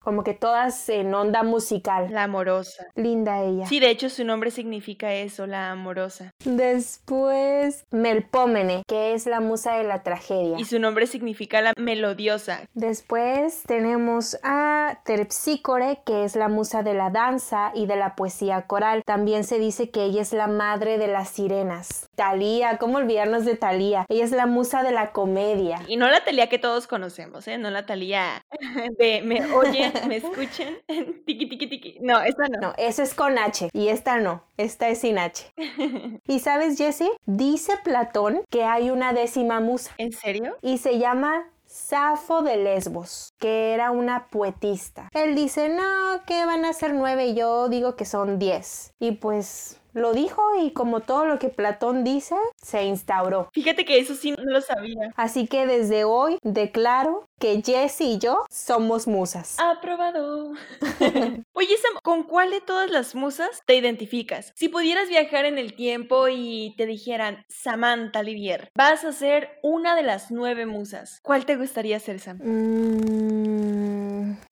Como 0.00 0.24
que 0.24 0.34
todas 0.34 0.88
en 0.88 1.14
onda 1.14 1.42
musical. 1.42 2.08
La 2.10 2.24
amorosa. 2.24 2.86
Linda 2.94 3.42
ella. 3.42 3.66
Sí, 3.66 3.80
de 3.80 3.90
hecho 3.90 4.08
su 4.08 4.24
nombre 4.24 4.50
significa 4.50 5.12
eso, 5.14 5.46
la 5.46 5.70
amorosa. 5.70 6.32
Después 6.44 7.84
Melpómene, 7.90 8.82
que 8.86 9.14
es 9.14 9.26
la 9.26 9.40
musa 9.40 9.74
de 9.74 9.84
la 9.84 10.02
tragedia. 10.02 10.58
Y 10.58 10.64
su 10.64 10.78
nombre 10.78 11.06
significa 11.06 11.60
la 11.60 11.72
melodiosa. 11.76 12.60
Después 12.74 13.62
tenemos 13.66 14.38
a 14.42 15.00
Terpsícore, 15.04 16.00
que 16.04 16.24
es 16.24 16.36
la 16.36 16.48
musa 16.48 16.82
de 16.82 16.94
la 16.94 17.10
danza 17.10 17.72
y 17.74 17.86
de 17.86 17.96
la 17.96 18.16
poesía 18.16 18.62
coral. 18.62 19.02
También 19.04 19.44
se 19.44 19.58
dice 19.58 19.90
que 19.90 20.04
ella 20.04 20.22
es 20.22 20.32
la 20.32 20.46
madre 20.46 20.98
de 20.98 21.08
las 21.08 21.28
sirenas. 21.28 22.08
Talía, 22.14 22.78
¿cómo 22.78 22.98
olvidarnos 22.98 23.44
de 23.44 23.56
Talía? 23.56 24.06
Ella 24.08 24.24
es 24.24 24.32
la 24.32 24.46
musa 24.46 24.82
de 24.82 24.92
la 24.92 25.12
comedia. 25.12 25.80
Y 25.86 25.96
no 25.96 26.08
la 26.08 26.24
Talía 26.24 26.48
que 26.48 26.58
todos 26.58 26.86
conocemos, 26.86 27.46
¿eh? 27.48 27.58
No 27.58 27.70
la 27.70 27.86
Talía 27.86 28.44
de 28.98 29.22
me 29.22 29.41
oyen, 29.54 29.92
me 30.08 30.16
escuchen, 30.16 30.78
tiki 31.26 31.48
tiki 31.48 31.66
tiki. 31.68 31.98
No, 32.00 32.20
esa 32.22 32.48
no. 32.48 32.60
No, 32.60 32.74
esa 32.78 33.02
es 33.02 33.14
con 33.14 33.38
H 33.38 33.70
y 33.72 33.88
esta 33.88 34.18
no, 34.18 34.44
esta 34.56 34.88
es 34.88 34.98
sin 34.98 35.18
H. 35.18 35.52
¿Y 36.26 36.38
sabes, 36.40 36.78
Jessie? 36.78 37.10
Dice 37.26 37.72
Platón 37.82 38.42
que 38.50 38.64
hay 38.64 38.90
una 38.90 39.12
décima 39.12 39.60
musa 39.60 39.92
¿En 39.98 40.12
serio? 40.12 40.56
y 40.62 40.78
se 40.78 40.98
llama 40.98 41.48
Safo 41.64 42.42
de 42.42 42.56
Lesbos. 42.58 43.32
que 43.38 43.72
era 43.72 43.90
una 43.90 44.28
poetista. 44.28 45.08
Él 45.14 45.34
dice, 45.34 45.68
no, 45.70 46.22
que 46.26 46.44
van 46.44 46.64
a 46.66 46.72
ser 46.74 46.92
nueve, 46.92 47.26
y 47.28 47.34
yo 47.34 47.68
digo 47.68 47.96
que 47.96 48.04
son 48.04 48.38
diez. 48.38 48.92
Y 49.00 49.12
pues 49.12 49.80
lo 49.92 50.12
dijo 50.12 50.42
y 50.60 50.72
como 50.72 51.00
todo 51.00 51.26
lo 51.26 51.38
que 51.38 51.48
Platón 51.48 52.04
dice, 52.04 52.36
se 52.56 52.84
instauró. 52.84 53.50
Fíjate 53.52 53.84
que 53.84 53.98
eso 53.98 54.14
sí 54.14 54.32
no 54.32 54.44
lo 54.44 54.60
sabía. 54.60 55.12
Así 55.16 55.46
que 55.46 55.66
desde 55.66 56.04
hoy 56.04 56.38
declaro 56.42 57.26
que 57.38 57.60
Jessie 57.64 58.12
y 58.12 58.18
yo 58.18 58.44
somos 58.50 59.06
musas. 59.06 59.56
Aprobado. 59.58 60.52
Oye, 61.52 61.76
Sam, 61.76 61.98
¿con 62.02 62.22
cuál 62.22 62.50
de 62.50 62.60
todas 62.60 62.90
las 62.90 63.14
musas 63.14 63.62
te 63.66 63.74
identificas? 63.74 64.52
Si 64.54 64.68
pudieras 64.68 65.08
viajar 65.08 65.44
en 65.44 65.58
el 65.58 65.74
tiempo 65.74 66.28
y 66.28 66.74
te 66.76 66.86
dijeran, 66.86 67.44
Samantha 67.48 68.20
Olivier, 68.20 68.70
vas 68.74 69.04
a 69.04 69.12
ser 69.12 69.58
una 69.62 69.96
de 69.96 70.02
las 70.02 70.30
nueve 70.30 70.66
musas, 70.66 71.20
¿cuál 71.22 71.44
te 71.44 71.56
gustaría 71.56 71.98
ser, 72.00 72.20
Sam? 72.20 72.38
Mm, 72.42 74.01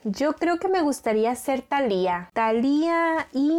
yo 0.05 0.35
creo 0.35 0.59
que 0.59 0.69
me 0.69 0.83
gustaría 0.83 1.35
ser 1.35 1.63
Talía. 1.63 2.31
Talía 2.33 3.29
y 3.33 3.53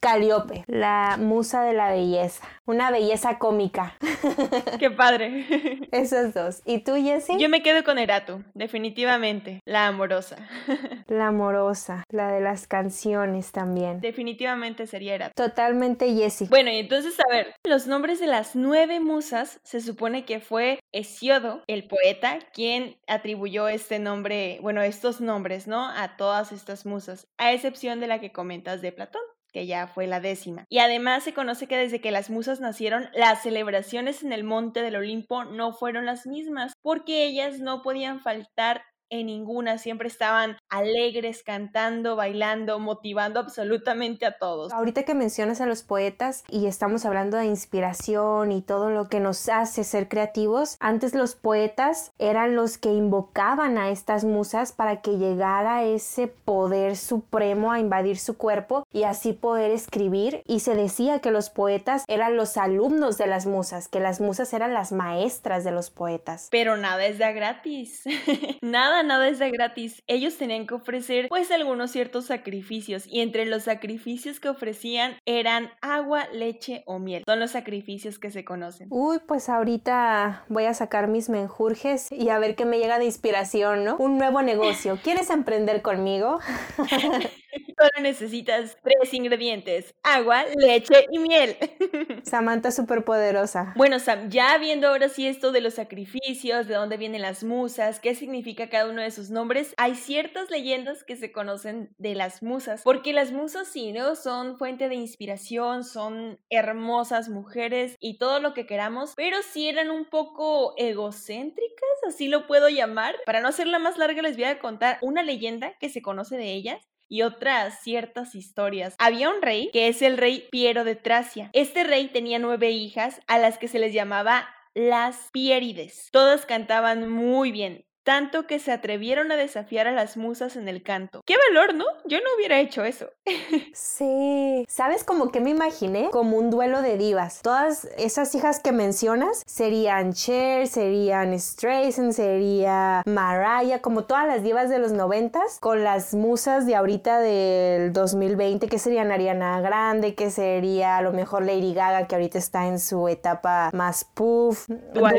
Caliope, 0.00 0.64
la 0.66 1.16
musa 1.18 1.62
de 1.62 1.72
la 1.72 1.90
belleza. 1.90 2.46
Una 2.64 2.90
belleza 2.90 3.38
cómica. 3.38 3.96
Qué 4.78 4.90
padre. 4.90 5.86
Esos 5.92 6.34
dos. 6.34 6.62
¿Y 6.64 6.78
tú, 6.78 6.94
Jessie? 6.94 7.38
Yo 7.38 7.48
me 7.48 7.62
quedo 7.62 7.84
con 7.84 7.98
Erato, 7.98 8.42
definitivamente. 8.54 9.60
La 9.64 9.88
amorosa. 9.88 10.36
La 11.08 11.28
amorosa, 11.28 12.04
la 12.10 12.32
de 12.32 12.40
las 12.40 12.66
canciones 12.66 13.52
también. 13.52 14.00
Definitivamente 14.00 14.86
sería 14.86 15.14
Erato. 15.14 15.34
Totalmente 15.34 16.14
Jessie. 16.14 16.46
Bueno, 16.48 16.70
y 16.70 16.78
entonces, 16.78 17.18
a 17.20 17.30
ver, 17.30 17.54
los 17.64 17.86
nombres 17.86 18.18
de 18.18 18.26
las 18.26 18.56
nueve 18.56 19.00
musas 19.00 19.60
se 19.62 19.80
supone 19.80 20.24
que 20.24 20.40
fue 20.40 20.80
Hesiodo, 20.92 21.62
el 21.66 21.84
poeta, 21.86 22.38
quien 22.54 22.96
atribuyó 23.06 23.68
este 23.68 23.98
nombre, 23.98 24.58
bueno, 24.62 24.82
estos 24.82 25.20
nombres, 25.20 25.41
¿no? 25.66 25.88
A 25.88 26.16
todas 26.16 26.52
estas 26.52 26.86
musas, 26.86 27.28
a 27.38 27.52
excepción 27.52 28.00
de 28.00 28.06
la 28.06 28.20
que 28.20 28.32
comentas 28.32 28.82
de 28.82 28.92
Platón 28.92 29.22
que 29.52 29.66
ya 29.66 29.86
fue 29.86 30.06
la 30.06 30.20
décima. 30.20 30.64
Y 30.68 30.78
además 30.78 31.24
se 31.24 31.34
conoce 31.34 31.68
que 31.68 31.76
desde 31.76 32.00
que 32.00 32.10
las 32.10 32.30
musas 32.30 32.60
nacieron, 32.60 33.08
las 33.12 33.42
celebraciones 33.42 34.22
en 34.22 34.32
el 34.32 34.44
monte 34.44 34.82
del 34.82 34.96
Olimpo 34.96 35.44
no 35.44 35.74
fueron 35.74 36.06
las 36.06 36.26
mismas, 36.26 36.72
porque 36.82 37.26
ellas 37.26 37.60
no 37.60 37.82
podían 37.82 38.20
faltar 38.20 38.82
en 39.12 39.26
ninguna, 39.26 39.76
siempre 39.76 40.08
estaban 40.08 40.56
alegres, 40.70 41.42
cantando, 41.42 42.16
bailando, 42.16 42.78
motivando 42.78 43.40
absolutamente 43.40 44.24
a 44.24 44.38
todos. 44.38 44.72
Ahorita 44.72 45.02
que 45.02 45.14
mencionas 45.14 45.60
a 45.60 45.66
los 45.66 45.82
poetas 45.82 46.44
y 46.48 46.66
estamos 46.66 47.04
hablando 47.04 47.36
de 47.36 47.44
inspiración 47.44 48.52
y 48.52 48.62
todo 48.62 48.88
lo 48.88 49.08
que 49.08 49.20
nos 49.20 49.50
hace 49.50 49.84
ser 49.84 50.08
creativos, 50.08 50.76
antes 50.80 51.14
los 51.14 51.34
poetas 51.34 52.12
eran 52.18 52.56
los 52.56 52.78
que 52.78 52.88
invocaban 52.88 53.76
a 53.76 53.90
estas 53.90 54.24
musas 54.24 54.72
para 54.72 55.02
que 55.02 55.18
llegara 55.18 55.84
ese 55.84 56.26
poder 56.26 56.96
supremo 56.96 57.70
a 57.70 57.80
invadir 57.80 58.18
su 58.18 58.38
cuerpo 58.38 58.86
y 58.90 59.02
así 59.02 59.34
poder 59.34 59.72
escribir 59.72 60.42
y 60.46 60.60
se 60.60 60.74
decía 60.74 61.18
que 61.18 61.30
los 61.30 61.50
poetas 61.50 62.04
eran 62.08 62.36
los 62.36 62.56
alumnos 62.56 63.18
de 63.18 63.26
las 63.26 63.44
musas, 63.44 63.88
que 63.88 64.00
las 64.00 64.22
musas 64.22 64.54
eran 64.54 64.72
las 64.72 64.90
maestras 64.90 65.64
de 65.64 65.72
los 65.72 65.90
poetas. 65.90 66.48
Pero 66.50 66.78
nada 66.78 67.04
es 67.04 67.18
de 67.18 67.30
gratis. 67.34 68.04
nada 68.62 69.01
nada 69.02 69.28
es 69.28 69.38
de 69.38 69.50
gratis. 69.50 70.02
Ellos 70.06 70.36
tenían 70.36 70.66
que 70.66 70.74
ofrecer 70.74 71.28
pues 71.28 71.50
algunos 71.50 71.90
ciertos 71.90 72.26
sacrificios 72.26 73.04
y 73.06 73.20
entre 73.20 73.46
los 73.46 73.64
sacrificios 73.64 74.40
que 74.40 74.48
ofrecían 74.48 75.16
eran 75.26 75.70
agua, 75.80 76.26
leche 76.32 76.82
o 76.86 76.98
miel. 76.98 77.22
Son 77.26 77.40
los 77.40 77.52
sacrificios 77.52 78.18
que 78.18 78.30
se 78.30 78.44
conocen. 78.44 78.88
Uy, 78.90 79.18
pues 79.26 79.48
ahorita 79.48 80.44
voy 80.48 80.64
a 80.64 80.74
sacar 80.74 81.08
mis 81.08 81.28
menjurjes 81.28 82.10
y 82.12 82.28
a 82.28 82.38
ver 82.38 82.54
qué 82.54 82.64
me 82.64 82.78
llega 82.78 82.98
de 82.98 83.04
inspiración, 83.04 83.84
¿no? 83.84 83.96
Un 83.96 84.18
nuevo 84.18 84.42
negocio. 84.42 84.98
¿Quieres 85.02 85.30
emprender 85.30 85.82
conmigo? 85.82 86.38
Solo 87.52 88.02
necesitas 88.02 88.78
tres 88.82 89.12
ingredientes, 89.12 89.94
agua, 90.02 90.44
leche 90.56 91.06
y 91.10 91.18
miel. 91.18 91.56
Samantha 92.22 92.70
superpoderosa. 92.70 93.74
Bueno, 93.76 93.98
Sam, 93.98 94.30
ya 94.30 94.56
viendo 94.58 94.88
ahora 94.88 95.08
sí 95.08 95.26
esto 95.26 95.52
de 95.52 95.60
los 95.60 95.74
sacrificios, 95.74 96.66
de 96.66 96.74
dónde 96.74 96.96
vienen 96.96 97.22
las 97.22 97.44
musas, 97.44 98.00
qué 98.00 98.14
significa 98.14 98.70
cada 98.70 98.88
uno 98.88 99.02
de 99.02 99.10
sus 99.10 99.30
nombres, 99.30 99.74
hay 99.76 99.94
ciertas 99.94 100.50
leyendas 100.50 101.04
que 101.04 101.16
se 101.16 101.32
conocen 101.32 101.94
de 101.98 102.14
las 102.14 102.42
musas, 102.42 102.82
porque 102.84 103.12
las 103.12 103.32
musas 103.32 103.68
sí, 103.68 103.92
¿no? 103.92 104.16
Son 104.16 104.56
fuente 104.56 104.88
de 104.88 104.94
inspiración, 104.94 105.84
son 105.84 106.38
hermosas 106.50 107.28
mujeres 107.28 107.96
y 108.00 108.18
todo 108.18 108.40
lo 108.40 108.54
que 108.54 108.66
queramos, 108.66 109.12
pero 109.16 109.36
sí 109.42 109.68
eran 109.68 109.90
un 109.90 110.06
poco 110.06 110.74
egocéntricas, 110.76 111.88
así 112.06 112.28
lo 112.28 112.46
puedo 112.46 112.68
llamar. 112.68 113.16
Para 113.26 113.40
no 113.40 113.48
hacerla 113.48 113.78
más 113.78 113.98
larga 113.98 114.22
les 114.22 114.36
voy 114.36 114.44
a 114.44 114.58
contar 114.58 114.98
una 115.02 115.22
leyenda 115.22 115.74
que 115.78 115.88
se 115.88 116.02
conoce 116.02 116.36
de 116.36 116.52
ellas 116.52 116.91
y 117.12 117.20
otras 117.20 117.78
ciertas 117.80 118.34
historias. 118.34 118.96
Había 118.98 119.28
un 119.28 119.42
rey 119.42 119.68
que 119.70 119.88
es 119.88 120.00
el 120.00 120.16
rey 120.16 120.48
Piero 120.50 120.82
de 120.82 120.96
Tracia. 120.96 121.50
Este 121.52 121.84
rey 121.84 122.08
tenía 122.08 122.38
nueve 122.38 122.70
hijas 122.70 123.20
a 123.26 123.38
las 123.38 123.58
que 123.58 123.68
se 123.68 123.78
les 123.78 123.92
llamaba 123.92 124.48
las 124.72 125.28
Pierides. 125.30 126.08
Todas 126.10 126.46
cantaban 126.46 127.10
muy 127.10 127.52
bien, 127.52 127.84
tanto 128.04 128.46
que 128.46 128.58
se 128.58 128.72
atrevieron 128.72 129.30
a 129.32 129.36
desafiar 129.36 129.86
a 129.86 129.92
las 129.92 130.16
musas 130.16 130.56
en 130.56 130.68
el 130.68 130.82
canto. 130.82 131.22
¡Qué 131.24 131.34
valor, 131.48 131.74
¿no? 131.74 131.84
Yo 132.04 132.18
no 132.18 132.26
hubiera 132.36 132.58
hecho 132.60 132.84
eso. 132.84 133.10
sí. 133.74 134.64
¿Sabes 134.68 135.04
como 135.04 135.30
que 135.30 135.40
me 135.40 135.50
imaginé? 135.50 136.10
Como 136.10 136.36
un 136.36 136.50
duelo 136.50 136.82
de 136.82 136.96
divas. 136.96 137.40
Todas 137.42 137.88
esas 137.96 138.34
hijas 138.34 138.60
que 138.60 138.72
mencionas 138.72 139.42
serían 139.46 140.12
Cher, 140.12 140.66
serían 140.66 141.38
Streisand, 141.38 142.12
sería 142.12 143.02
Mariah, 143.06 143.80
como 143.80 144.04
todas 144.04 144.26
las 144.26 144.42
divas 144.42 144.68
de 144.68 144.78
los 144.78 144.92
noventas, 144.92 145.58
con 145.60 145.84
las 145.84 146.14
musas 146.14 146.66
de 146.66 146.74
ahorita 146.74 147.20
del 147.20 147.92
2020, 147.92 148.68
que 148.68 148.78
serían 148.78 149.12
Ariana 149.12 149.60
Grande, 149.60 150.14
que 150.14 150.30
sería 150.30 150.96
a 150.96 151.02
lo 151.02 151.12
mejor 151.12 151.44
Lady 151.44 151.74
Gaga, 151.74 152.06
que 152.06 152.14
ahorita 152.14 152.38
está 152.38 152.66
en 152.66 152.78
su 152.78 153.08
etapa 153.08 153.70
más 153.72 154.04
puff, 154.04 154.68
Dua 154.94 155.12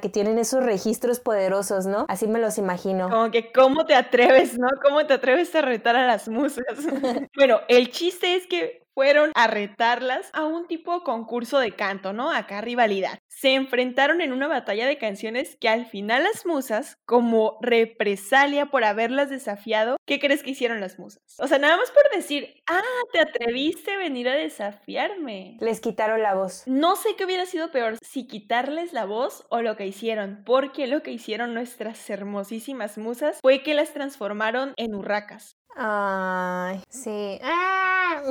que 0.00 0.08
tienen 0.08 0.38
esos 0.38 0.64
registros 0.64 1.20
poderosos 1.20 1.73
¿no? 1.86 2.06
Así 2.08 2.26
me 2.26 2.38
los 2.38 2.58
imagino. 2.58 3.08
Como 3.08 3.30
que, 3.30 3.52
¿cómo 3.52 3.84
te 3.84 3.94
atreves, 3.94 4.58
no? 4.58 4.68
¿Cómo 4.82 5.04
te 5.06 5.14
atreves 5.14 5.54
a 5.54 5.62
retar 5.62 5.96
a 5.96 6.06
las 6.06 6.28
musas? 6.28 6.64
bueno, 7.36 7.60
el 7.68 7.90
chiste 7.90 8.36
es 8.36 8.46
que 8.46 8.83
fueron 8.94 9.32
a 9.34 9.46
retarlas 9.46 10.30
a 10.32 10.44
un 10.44 10.66
tipo 10.66 11.02
concurso 11.02 11.58
de 11.58 11.72
canto, 11.72 12.12
¿no? 12.12 12.30
Acá 12.30 12.60
rivalidad. 12.60 13.18
Se 13.28 13.54
enfrentaron 13.54 14.20
en 14.20 14.32
una 14.32 14.46
batalla 14.46 14.86
de 14.86 14.98
canciones 14.98 15.56
que 15.60 15.68
al 15.68 15.86
final 15.86 16.24
las 16.24 16.46
musas, 16.46 16.96
como 17.04 17.58
represalia 17.60 18.66
por 18.66 18.84
haberlas 18.84 19.30
desafiado, 19.30 19.96
¿qué 20.06 20.20
crees 20.20 20.42
que 20.42 20.50
hicieron 20.50 20.80
las 20.80 20.98
musas? 20.98 21.20
O 21.38 21.48
sea, 21.48 21.58
nada 21.58 21.76
más 21.76 21.90
por 21.90 22.04
decir, 22.14 22.62
ah, 22.68 22.80
te 23.12 23.20
atreviste 23.20 23.92
a 23.92 23.98
venir 23.98 24.28
a 24.28 24.34
desafiarme. 24.34 25.56
Les 25.60 25.80
quitaron 25.80 26.22
la 26.22 26.34
voz. 26.34 26.62
No 26.66 26.96
sé 26.96 27.16
qué 27.16 27.24
hubiera 27.24 27.46
sido 27.46 27.70
peor, 27.70 27.98
si 28.02 28.26
quitarles 28.26 28.92
la 28.92 29.04
voz 29.04 29.46
o 29.50 29.60
lo 29.60 29.76
que 29.76 29.86
hicieron, 29.86 30.42
porque 30.46 30.86
lo 30.86 31.02
que 31.02 31.10
hicieron 31.10 31.54
nuestras 31.54 32.08
hermosísimas 32.08 32.98
musas 32.98 33.38
fue 33.40 33.62
que 33.62 33.74
las 33.74 33.92
transformaron 33.92 34.74
en 34.76 34.94
urracas. 34.94 35.56
Ay, 35.76 36.80
sí. 36.88 37.38
¡Ah! 37.42 38.22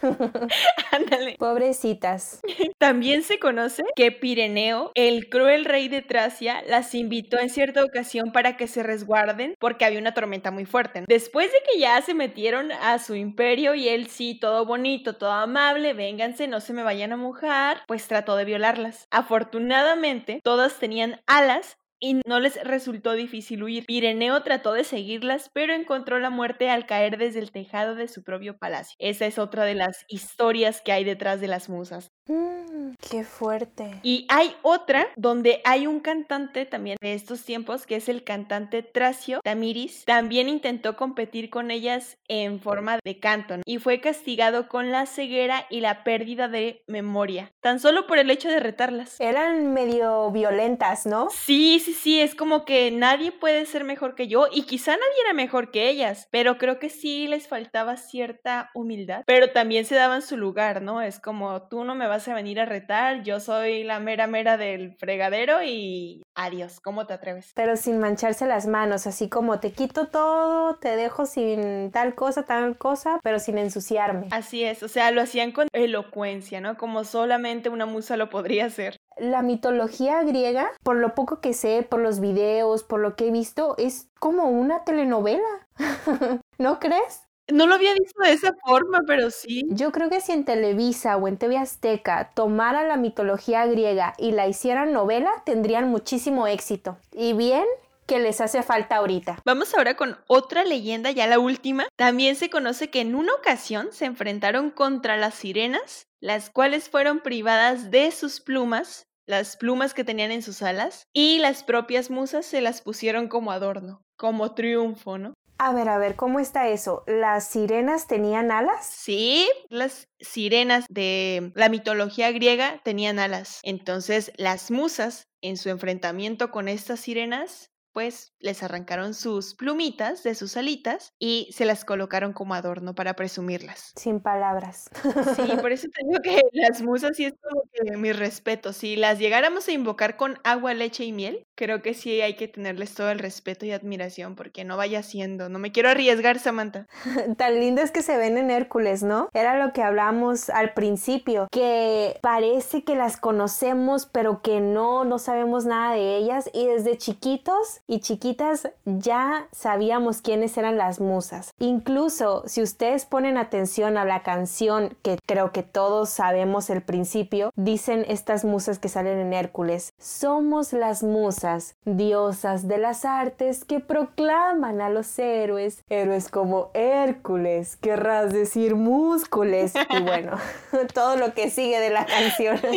Ándale. 0.92 1.36
Pobrecitas. 1.38 2.40
También 2.78 3.22
se 3.22 3.38
conoce 3.38 3.82
que 3.96 4.12
Pireneo, 4.12 4.92
el 4.94 5.28
cruel 5.28 5.64
rey 5.64 5.88
de 5.88 6.02
Tracia, 6.02 6.62
las 6.68 6.94
invitó 6.94 7.38
en 7.40 7.50
cierta 7.50 7.84
ocasión 7.84 8.30
para 8.32 8.56
que 8.56 8.68
se 8.68 8.82
resguarden 8.82 9.54
porque 9.58 9.84
había 9.84 9.98
una 9.98 10.14
tormenta 10.14 10.50
muy 10.50 10.66
fuerte. 10.66 11.04
Después 11.08 11.50
de 11.50 11.58
que 11.70 11.80
ya 11.80 12.00
se 12.02 12.14
metieron 12.14 12.70
a 12.70 12.98
su 13.00 13.16
imperio 13.16 13.74
y 13.74 13.88
él 13.88 14.06
sí, 14.08 14.38
todo 14.38 14.64
bonito, 14.64 15.16
todo 15.16 15.32
amable, 15.32 15.94
vénganse, 15.94 16.46
no 16.46 16.60
se 16.60 16.72
me 16.72 16.84
vayan 16.84 17.12
a 17.12 17.16
mojar, 17.16 17.82
pues 17.88 18.06
trató 18.06 18.36
de 18.36 18.44
violarlas. 18.44 19.08
Afortunadamente, 19.10 20.40
todas 20.44 20.78
tenían 20.78 21.20
alas 21.26 21.76
y 22.00 22.20
no 22.26 22.40
les 22.40 22.62
resultó 22.64 23.12
difícil 23.12 23.62
huir. 23.62 23.86
Pireneo 23.86 24.42
trató 24.42 24.72
de 24.72 24.84
seguirlas, 24.84 25.50
pero 25.52 25.74
encontró 25.74 26.18
la 26.18 26.30
muerte 26.30 26.70
al 26.70 26.86
caer 26.86 27.18
desde 27.18 27.40
el 27.40 27.50
tejado 27.50 27.94
de 27.94 28.08
su 28.08 28.22
propio 28.22 28.56
palacio. 28.58 28.94
Esa 28.98 29.26
es 29.26 29.38
otra 29.38 29.64
de 29.64 29.74
las 29.74 30.04
historias 30.08 30.80
que 30.80 30.92
hay 30.92 31.04
detrás 31.04 31.40
de 31.40 31.48
las 31.48 31.68
musas. 31.68 32.10
Mm, 32.26 32.92
qué 33.10 33.24
fuerte. 33.24 34.00
Y 34.02 34.26
hay 34.28 34.54
otra 34.62 35.08
donde 35.16 35.60
hay 35.64 35.86
un 35.86 36.00
cantante 36.00 36.66
también 36.66 36.96
de 37.00 37.14
estos 37.14 37.44
tiempos, 37.44 37.86
que 37.86 37.96
es 37.96 38.08
el 38.08 38.24
cantante 38.24 38.82
Tracio 38.82 39.40
Tamiris. 39.42 40.04
También 40.04 40.48
intentó 40.48 40.96
competir 40.96 41.50
con 41.50 41.70
ellas 41.70 42.18
en 42.28 42.60
forma 42.60 42.98
de 43.04 43.18
canto 43.18 43.38
y 43.64 43.78
fue 43.78 44.00
castigado 44.00 44.68
con 44.68 44.90
la 44.90 45.06
ceguera 45.06 45.66
y 45.70 45.80
la 45.80 46.04
pérdida 46.04 46.48
de 46.48 46.82
memoria, 46.86 47.50
tan 47.60 47.80
solo 47.80 48.06
por 48.06 48.18
el 48.18 48.30
hecho 48.30 48.48
de 48.48 48.60
retarlas. 48.60 49.20
Eran 49.20 49.72
medio 49.72 50.30
violentas, 50.30 51.06
¿no? 51.06 51.28
Sí, 51.30 51.80
sí, 51.88 51.94
sí, 51.94 52.20
es 52.20 52.34
como 52.34 52.64
que 52.64 52.90
nadie 52.90 53.32
puede 53.32 53.64
ser 53.66 53.84
mejor 53.84 54.14
que 54.14 54.28
yo 54.28 54.46
y 54.52 54.62
quizá 54.62 54.92
nadie 54.92 55.20
era 55.24 55.32
mejor 55.32 55.70
que 55.70 55.88
ellas, 55.88 56.28
pero 56.30 56.58
creo 56.58 56.78
que 56.78 56.90
sí 56.90 57.26
les 57.26 57.48
faltaba 57.48 57.96
cierta 57.96 58.70
humildad, 58.74 59.22
pero 59.26 59.50
también 59.52 59.84
se 59.84 59.94
daban 59.94 60.22
su 60.22 60.36
lugar, 60.36 60.82
¿no? 60.82 61.00
Es 61.00 61.18
como 61.18 61.68
tú 61.68 61.84
no 61.84 61.94
me 61.94 62.06
vas 62.06 62.28
a 62.28 62.34
venir 62.34 62.60
a 62.60 62.66
retar, 62.66 63.22
yo 63.22 63.40
soy 63.40 63.84
la 63.84 64.00
mera 64.00 64.26
mera 64.26 64.56
del 64.56 64.96
fregadero 64.98 65.62
y 65.62 66.22
adiós, 66.34 66.80
¿cómo 66.80 67.06
te 67.06 67.14
atreves? 67.14 67.52
Pero 67.54 67.76
sin 67.76 67.98
mancharse 67.98 68.46
las 68.46 68.66
manos, 68.66 69.06
así 69.06 69.28
como 69.28 69.60
te 69.60 69.72
quito 69.72 70.08
todo, 70.08 70.76
te 70.76 70.96
dejo 70.96 71.26
sin 71.26 71.90
tal 71.90 72.14
cosa, 72.14 72.44
tal 72.44 72.76
cosa, 72.76 73.20
pero 73.22 73.38
sin 73.38 73.58
ensuciarme. 73.58 74.28
Así 74.30 74.64
es, 74.64 74.82
o 74.82 74.88
sea, 74.88 75.10
lo 75.10 75.22
hacían 75.22 75.52
con 75.52 75.68
elocuencia, 75.72 76.60
¿no? 76.60 76.76
Como 76.76 77.04
solamente 77.04 77.68
una 77.68 77.86
musa 77.86 78.16
lo 78.16 78.28
podría 78.28 78.66
hacer. 78.66 78.98
La 79.20 79.42
mitología 79.42 80.22
griega, 80.22 80.70
por 80.82 80.96
lo 80.96 81.14
poco 81.14 81.40
que 81.40 81.54
sé, 81.54 81.86
por 81.88 82.00
los 82.00 82.20
videos, 82.20 82.84
por 82.84 83.00
lo 83.00 83.16
que 83.16 83.28
he 83.28 83.30
visto, 83.30 83.74
es 83.78 84.08
como 84.18 84.44
una 84.44 84.84
telenovela. 84.84 85.68
¿No 86.58 86.78
crees? 86.80 87.28
No 87.50 87.66
lo 87.66 87.74
había 87.74 87.94
visto 87.94 88.22
de 88.22 88.32
esa 88.32 88.54
forma, 88.66 89.00
pero 89.06 89.30
sí. 89.30 89.64
Yo 89.70 89.90
creo 89.90 90.10
que 90.10 90.20
si 90.20 90.32
en 90.32 90.44
Televisa 90.44 91.16
o 91.16 91.28
en 91.28 91.38
TV 91.38 91.56
Azteca 91.56 92.30
tomara 92.34 92.86
la 92.86 92.98
mitología 92.98 93.64
griega 93.66 94.12
y 94.18 94.32
la 94.32 94.46
hicieran 94.46 94.92
novela, 94.92 95.30
tendrían 95.46 95.88
muchísimo 95.88 96.46
éxito. 96.46 96.98
Y 97.12 97.32
bien 97.32 97.64
que 98.08 98.18
les 98.18 98.40
hace 98.40 98.62
falta 98.62 98.96
ahorita. 98.96 99.40
Vamos 99.44 99.74
ahora 99.74 99.94
con 99.94 100.18
otra 100.26 100.64
leyenda, 100.64 101.10
ya 101.10 101.26
la 101.26 101.38
última. 101.38 101.86
También 101.96 102.36
se 102.36 102.50
conoce 102.50 102.90
que 102.90 103.00
en 103.00 103.14
una 103.14 103.34
ocasión 103.34 103.88
se 103.92 104.06
enfrentaron 104.06 104.70
contra 104.70 105.16
las 105.16 105.34
sirenas, 105.34 106.06
las 106.20 106.50
cuales 106.50 106.88
fueron 106.88 107.20
privadas 107.20 107.90
de 107.90 108.10
sus 108.10 108.40
plumas, 108.40 109.06
las 109.28 109.56
plumas 109.56 109.94
que 109.94 110.04
tenían 110.04 110.32
en 110.32 110.42
sus 110.42 110.62
alas, 110.62 111.06
y 111.12 111.38
las 111.38 111.62
propias 111.62 112.10
musas 112.10 112.46
se 112.46 112.62
las 112.62 112.80
pusieron 112.80 113.28
como 113.28 113.52
adorno, 113.52 114.02
como 114.16 114.54
triunfo, 114.54 115.18
¿no? 115.18 115.34
A 115.58 115.72
ver, 115.72 115.88
a 115.88 115.98
ver, 115.98 116.14
¿cómo 116.14 116.38
está 116.38 116.68
eso? 116.68 117.02
¿Las 117.06 117.48
sirenas 117.48 118.06
tenían 118.06 118.52
alas? 118.52 118.86
Sí, 118.86 119.50
las 119.68 120.06
sirenas 120.20 120.86
de 120.88 121.50
la 121.54 121.68
mitología 121.68 122.30
griega 122.30 122.80
tenían 122.84 123.18
alas. 123.18 123.58
Entonces, 123.64 124.32
las 124.36 124.70
musas, 124.70 125.24
en 125.42 125.56
su 125.56 125.68
enfrentamiento 125.68 126.52
con 126.52 126.68
estas 126.68 127.00
sirenas, 127.00 127.70
pues 127.92 128.32
les 128.38 128.62
arrancaron 128.62 129.14
sus 129.14 129.54
plumitas 129.54 130.22
de 130.22 130.34
sus 130.34 130.56
alitas 130.56 131.14
y 131.18 131.48
se 131.52 131.64
las 131.64 131.84
colocaron 131.84 132.32
como 132.32 132.54
adorno 132.54 132.94
para 132.94 133.14
presumirlas. 133.14 133.92
Sin 133.96 134.20
palabras. 134.20 134.90
Sí, 135.36 135.56
por 135.60 135.72
eso 135.72 135.88
te 135.88 136.06
digo 136.06 136.20
que 136.22 136.42
las 136.52 136.82
musas 136.82 137.16
sí 137.16 137.24
es 137.24 137.34
como 137.42 137.62
que 137.72 137.96
mi 137.96 138.12
respeto. 138.12 138.72
Si 138.72 138.96
las 138.96 139.18
llegáramos 139.18 139.68
a 139.68 139.72
invocar 139.72 140.16
con 140.16 140.38
agua, 140.44 140.74
leche 140.74 141.04
y 141.04 141.12
miel, 141.12 141.46
creo 141.54 141.82
que 141.82 141.94
sí 141.94 142.20
hay 142.20 142.36
que 142.36 142.48
tenerles 142.48 142.94
todo 142.94 143.10
el 143.10 143.18
respeto 143.18 143.66
y 143.66 143.72
admiración 143.72 144.36
porque 144.36 144.64
no 144.64 144.76
vaya 144.76 145.02
siendo. 145.02 145.48
No 145.48 145.58
me 145.58 145.72
quiero 145.72 145.88
arriesgar, 145.88 146.38
Samantha. 146.38 146.86
Tan 147.36 147.58
lindas 147.60 147.90
que 147.90 148.02
se 148.02 148.16
ven 148.16 148.38
en 148.38 148.50
Hércules, 148.50 149.02
¿no? 149.02 149.28
Era 149.32 149.64
lo 149.64 149.72
que 149.72 149.82
hablamos 149.82 150.50
al 150.50 150.74
principio, 150.74 151.48
que 151.50 152.18
parece 152.22 152.84
que 152.84 152.94
las 152.94 153.16
conocemos, 153.16 154.06
pero 154.06 154.42
que 154.42 154.60
no, 154.60 155.04
no 155.04 155.18
sabemos 155.18 155.64
nada 155.66 155.94
de 155.94 156.16
ellas 156.16 156.50
y 156.52 156.66
desde 156.66 156.96
chiquitos 156.96 157.80
y 157.88 158.00
chiquitas 158.00 158.68
ya 158.84 159.48
sabíamos 159.50 160.20
quiénes 160.20 160.56
eran 160.58 160.76
las 160.76 161.00
musas. 161.00 161.52
Incluso 161.58 162.44
si 162.46 162.62
ustedes 162.62 163.06
ponen 163.06 163.38
atención 163.38 163.96
a 163.96 164.04
la 164.04 164.22
canción 164.22 164.94
que 165.02 165.18
creo 165.26 165.50
que 165.52 165.62
todos 165.62 166.10
sabemos 166.10 166.68
el 166.68 166.82
principio, 166.82 167.50
dicen 167.56 168.04
estas 168.06 168.44
musas 168.44 168.78
que 168.78 168.90
salen 168.90 169.18
en 169.18 169.32
Hércules, 169.32 169.94
somos 169.98 170.72
las 170.74 171.02
musas, 171.02 171.76
diosas 171.84 172.68
de 172.68 172.78
las 172.78 173.06
artes 173.06 173.64
que 173.64 173.80
proclaman 173.80 174.82
a 174.82 174.90
los 174.90 175.18
héroes, 175.18 175.82
héroes 175.88 176.28
como 176.28 176.70
Hércules, 176.74 177.76
querrás 177.78 178.32
decir 178.32 178.76
múscules 178.76 179.72
y 179.90 180.02
bueno, 180.02 180.36
todo 180.94 181.16
lo 181.16 181.32
que 181.32 181.50
sigue 181.50 181.80
de 181.80 181.90
la 181.90 182.04
canción. 182.04 182.58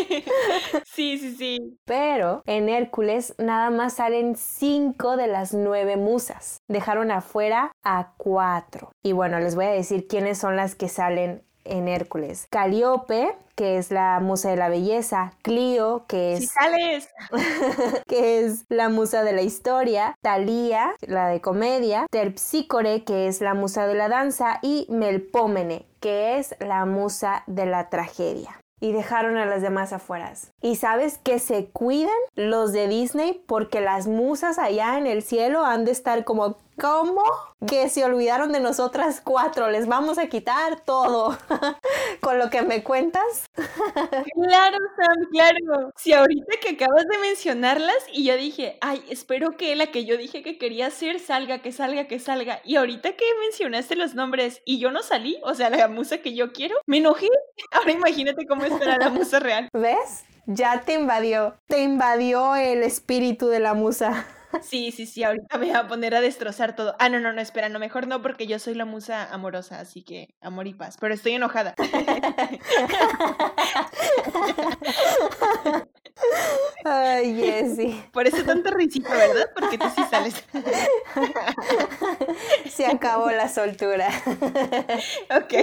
Sí, 0.86 1.18
sí, 1.18 1.36
sí. 1.36 1.78
Pero 1.86 2.42
en 2.46 2.68
Hércules 2.68 3.34
nada 3.38 3.70
más 3.70 3.94
salen 3.94 4.36
cinco 4.36 5.01
de 5.10 5.28
las 5.28 5.54
nueve 5.54 5.98
musas. 5.98 6.62
Dejaron 6.68 7.12
afuera 7.12 7.72
a 7.84 8.14
cuatro. 8.18 8.92
Y 9.04 9.14
bueno, 9.14 9.40
les 9.40 9.56
voy 9.56 9.66
a 9.66 9.72
decir 9.72 10.08
quiénes 10.08 10.38
son 10.38 10.56
las 10.56 10.76
que 10.76 10.88
salen 10.88 11.44
en 11.64 11.88
Hércules. 11.88 12.48
Calíope, 12.50 13.36
que 13.56 13.78
es 13.78 13.92
la 13.92 14.20
musa 14.20 14.50
de 14.50 14.58
la 14.58 14.70
belleza, 14.70 15.34
Clio, 15.42 16.06
que 16.08 16.34
es, 16.34 16.52
sales. 16.52 17.10
que 18.08 18.40
es 18.46 18.66
la 18.70 18.90
musa 18.90 19.24
de 19.24 19.34
la 19.34 19.42
historia, 19.42 20.16
Talía, 20.22 20.96
la 21.02 21.28
de 21.28 21.42
comedia, 21.42 22.08
Terpsícore, 22.10 23.04
que 23.04 23.28
es 23.28 23.42
la 23.42 23.54
musa 23.54 23.88
de 23.88 23.96
la 23.96 24.10
danza, 24.10 24.60
y 24.62 24.88
Melpómene, 24.90 25.86
que 26.00 26.38
es 26.40 26.56
la 26.60 26.86
musa 26.86 27.44
de 27.48 27.66
la 27.66 27.90
tragedia. 27.90 28.60
Y 28.82 28.92
dejaron 28.92 29.38
a 29.38 29.46
las 29.46 29.62
demás 29.62 29.94
afuera. 29.94 30.34
Y 30.62 30.76
sabes 30.76 31.18
que 31.18 31.40
se 31.40 31.68
cuidan 31.68 32.12
los 32.36 32.74
de 32.74 32.88
Disney 32.88 33.42
porque 33.48 33.80
las 33.80 34.08
musas 34.08 34.60
allá 34.60 34.98
en 34.98 35.08
el 35.08 35.22
cielo 35.22 35.64
han 35.64 35.86
de 35.86 35.92
estar 35.92 36.26
como, 36.26 36.58
¿cómo? 36.82 37.22
Que 37.68 37.90
se 37.90 38.04
olvidaron 38.04 38.52
de 38.52 38.60
nosotras 38.60 39.22
cuatro, 39.24 39.70
les 39.70 39.88
vamos 39.88 40.18
a 40.18 40.28
quitar 40.28 40.84
todo. 40.84 41.38
Con 42.22 42.40
lo 42.40 42.50
que 42.50 42.64
me 42.64 42.84
cuentas. 42.84 43.46
Claro, 43.54 44.78
Sam, 44.96 45.28
claro. 45.32 45.92
Si 45.96 46.12
ahorita 46.12 46.58
que 46.60 46.70
acabas 46.70 47.08
de 47.08 47.18
mencionarlas 47.20 47.98
y 48.12 48.26
yo 48.26 48.36
dije, 48.36 48.80
ay, 48.82 49.04
espero 49.10 49.58
que 49.58 49.76
la 49.76 49.88
que 49.92 50.06
yo 50.06 50.18
dije 50.18 50.42
que 50.42 50.58
quería 50.58 50.88
hacer 50.88 51.20
salga, 51.20 51.62
que 51.62 51.72
salga, 51.72 52.08
que 52.08 52.18
salga. 52.20 52.62
Y 52.64 52.78
ahorita 52.78 53.14
que 53.14 53.26
mencionaste 53.42 53.96
los 53.96 54.16
nombres 54.16 54.64
y 54.66 54.80
yo 54.80 54.92
no 54.92 55.04
salí, 55.04 55.40
o 55.44 55.54
sea, 55.54 55.70
la 55.70 55.88
musa 55.88 56.18
que 56.18 56.34
yo 56.34 56.52
quiero, 56.52 56.78
me 56.88 56.98
enojé. 56.98 57.30
Ahora 57.72 57.92
imagínate 57.92 58.48
cómo 58.48 58.66
estará 58.66 58.98
la 58.98 59.10
musa 59.10 59.40
real. 59.40 59.70
¿Ves? 59.74 60.26
Ya 60.48 60.82
te 60.82 60.94
invadió. 60.94 61.56
Te 61.68 61.84
invadió 61.84 62.56
el 62.56 62.82
espíritu 62.82 63.48
de 63.48 63.60
la 63.60 63.76
musa. 63.76 64.26
Sí, 64.62 64.92
sí, 64.92 65.06
sí, 65.06 65.24
ahorita 65.24 65.58
me 65.58 65.68
voy 65.68 65.76
a 65.76 65.88
poner 65.88 66.16
a 66.16 66.22
destrozar 66.22 66.76
todo. 66.76 66.96
Ah, 67.00 67.10
no, 67.10 67.20
no, 67.20 67.32
no, 67.34 67.42
espera, 67.42 67.70
no, 67.70 67.80
mejor 67.80 68.08
no, 68.08 68.22
porque 68.22 68.48
yo 68.48 68.60
soy 68.60 68.74
la 68.74 68.86
musa 68.86 69.32
amorosa, 69.34 69.80
así 69.80 70.04
que 70.04 70.36
amor 70.42 70.68
y 70.68 70.74
paz. 70.74 70.98
Pero 71.00 71.14
estoy 71.14 71.34
enojada. 71.34 71.76
Ay, 76.86 77.36
Jessie. 77.36 78.04
Por 78.12 78.28
eso 78.28 78.44
tanta 78.44 78.72
risita, 78.72 79.10
¿verdad? 79.16 79.50
Porque 79.56 79.78
tú 79.78 79.86
sí 79.96 80.04
sales. 80.10 80.44
Se 82.72 82.86
acabó 82.86 83.30
la 83.32 83.48
soltura. 83.50 84.10
Ok. 85.32 85.54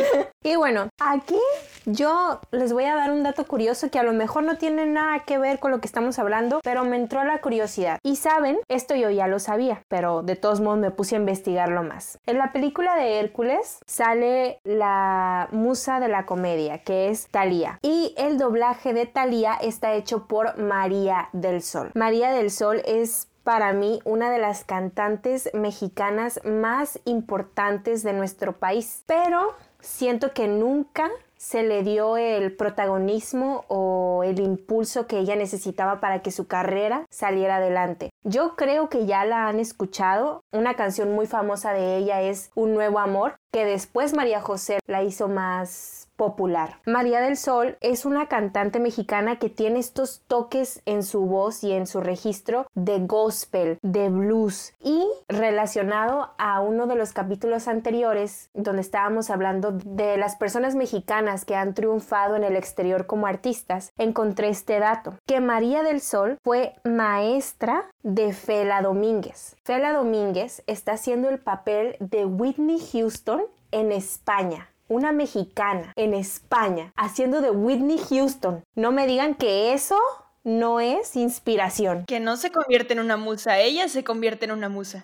Y 0.43 0.57
bueno, 0.57 0.89
aquí 0.99 1.39
yo 1.85 2.41
les 2.53 2.73
voy 2.73 2.85
a 2.85 2.95
dar 2.95 3.11
un 3.11 3.23
dato 3.23 3.47
curioso 3.47 3.91
que 3.91 3.99
a 3.99 4.03
lo 4.03 4.13
mejor 4.13 4.45
no 4.45 4.57
tiene 4.57 4.87
nada 4.87 5.21
que 5.21 5.39
ver 5.39 5.59
con 5.59 5.71
lo 5.71 5.81
que 5.81 5.87
estamos 5.87 6.19
hablando, 6.19 6.61
pero 6.63 6.85
me 6.85 6.97
entró 6.97 7.25
la 7.25 7.41
curiosidad. 7.41 7.99
Y 8.03 8.17
saben, 8.17 8.59
esto 8.69 8.95
yo 8.95 9.11
ya 9.11 9.27
lo 9.27 9.39
sabía, 9.39 9.83
pero 9.89 10.23
de 10.23 10.37
todos 10.37 10.61
modos 10.61 10.79
me 10.79 10.91
puse 10.91 11.17
a 11.17 11.19
investigarlo 11.19 11.83
más. 11.83 12.19
En 12.27 12.39
la 12.39 12.53
película 12.53 12.97
de 12.97 13.21
Hércules 13.21 13.79
sale 13.87 14.61
la 14.65 15.49
musa 15.53 16.01
de 16.01 16.09
la 16.09 16.27
comedia, 16.27 16.79
que 16.79 17.09
es 17.09 17.29
Thalía. 17.29 17.79
Y 17.83 18.15
el 18.17 18.39
doblaje 18.39 18.93
de 18.95 19.07
Thalía 19.07 19.55
está 19.61 19.95
hecho 19.95 20.27
por 20.27 20.59
María 20.59 21.29
del 21.33 21.63
Sol. 21.63 21.91
María 21.95 22.31
del 22.31 22.51
Sol 22.51 22.83
es 22.85 23.28
para 23.49 23.73
mí 23.73 23.99
una 24.05 24.31
de 24.31 24.37
las 24.37 24.63
cantantes 24.63 25.49
mexicanas 25.55 26.39
más 26.45 27.01
importantes 27.07 28.03
de 28.03 28.13
nuestro 28.13 28.53
país. 28.53 29.05
Pero 29.07 29.55
siento 29.81 30.35
que 30.35 30.49
nunca 30.49 31.09
se 31.39 31.63
le 31.63 31.83
dio 31.83 32.19
el 32.19 32.55
protagonismo 32.55 33.65
o 33.69 34.23
el 34.23 34.39
impulso 34.39 35.07
que 35.07 35.19
ella 35.19 35.35
necesitaba 35.35 35.99
para 35.99 36.21
que 36.21 36.31
su 36.31 36.47
carrera 36.47 37.07
saliera 37.09 37.57
adelante. 37.57 38.11
Yo 38.23 38.55
creo 38.55 38.91
que 38.91 39.07
ya 39.07 39.25
la 39.25 39.49
han 39.49 39.61
escuchado. 39.61 40.43
Una 40.53 40.75
canción 40.75 41.15
muy 41.15 41.27
famosa 41.27 41.73
de 41.73 41.97
ella 41.97 42.21
es 42.21 42.51
Un 42.55 42.75
nuevo 42.75 42.99
amor, 42.99 43.37
que 43.51 43.65
después 43.65 44.13
María 44.13 44.43
José 44.43 44.79
la 44.87 45.03
hizo 45.03 45.27
más 45.27 46.08
popular. 46.19 46.81
María 46.85 47.21
del 47.21 47.39
Sol 47.39 47.79
es 47.81 48.05
una 48.05 48.27
cantante 48.27 48.81
mexicana 48.81 49.39
que 49.39 49.49
tiene 49.49 49.79
estos 49.79 50.21
toques 50.27 50.83
en 50.85 51.03
su 51.03 51.25
voz 51.25 51.65
y 51.65 51.73
en 51.73 51.87
su 51.87 52.01
registro 52.03 52.67
de 52.75 52.99
gospel, 52.99 53.79
de 53.83 54.11
blues 54.11 54.75
y 54.83 55.07
relacionado 55.29 56.35
a 56.37 56.61
uno 56.61 56.87
de 56.89 56.97
los 56.97 57.13
capítulos 57.13 57.69
anteriores 57.69 58.51
donde 58.53 58.83
estábamos 58.83 59.31
hablando 59.31 59.71
de 59.73 60.19
las 60.19 60.37
personas 60.37 60.75
mexicanas 60.75 61.45
que 61.45 61.55
han 61.55 61.73
triunfado 61.73 62.35
en 62.35 62.45
el 62.45 62.57
exterior 62.57 63.07
como 63.07 63.29
artistas, 63.29 63.93
encontré 63.97 64.49
este 64.49 64.81
dato, 64.81 65.15
que 65.25 65.41
María 65.41 65.85
del 65.85 66.01
Sol 66.01 66.39
fue 66.43 66.75
maestra 66.85 67.85
de 68.03 68.33
Fela 68.33 68.83
Domínguez. 68.83 69.57
Fela 69.63 69.93
Domínguez 69.93 70.65
está 70.67 70.93
haciendo 70.93 71.29
el 71.29 71.39
papel 71.39 71.97
de 72.01 72.27
Whitney 72.27 72.81
Houston 72.93 73.45
en 73.71 73.93
España 73.93 74.69
una 74.89 75.13
mexicana 75.13 75.93
en 75.97 76.15
España 76.15 76.93
haciendo 76.97 77.41
de 77.41 77.51
Whitney 77.51 77.99
Houston. 78.11 78.65
No 78.75 78.93
me 78.93 79.07
digan 79.07 79.35
que 79.35 79.73
eso 79.73 79.97
no 80.45 80.81
es 80.81 81.15
inspiración. 81.17 82.05
Que 82.07 82.21
no 82.21 82.37
se 82.37 82.51
convierte 82.51 82.95
en 82.95 83.01
una 83.01 83.17
musa, 83.17 83.59
ella 83.59 83.89
se 83.89 84.03
convierte 84.03 84.47
en 84.47 84.53
una 84.53 84.69
musa. 84.69 85.01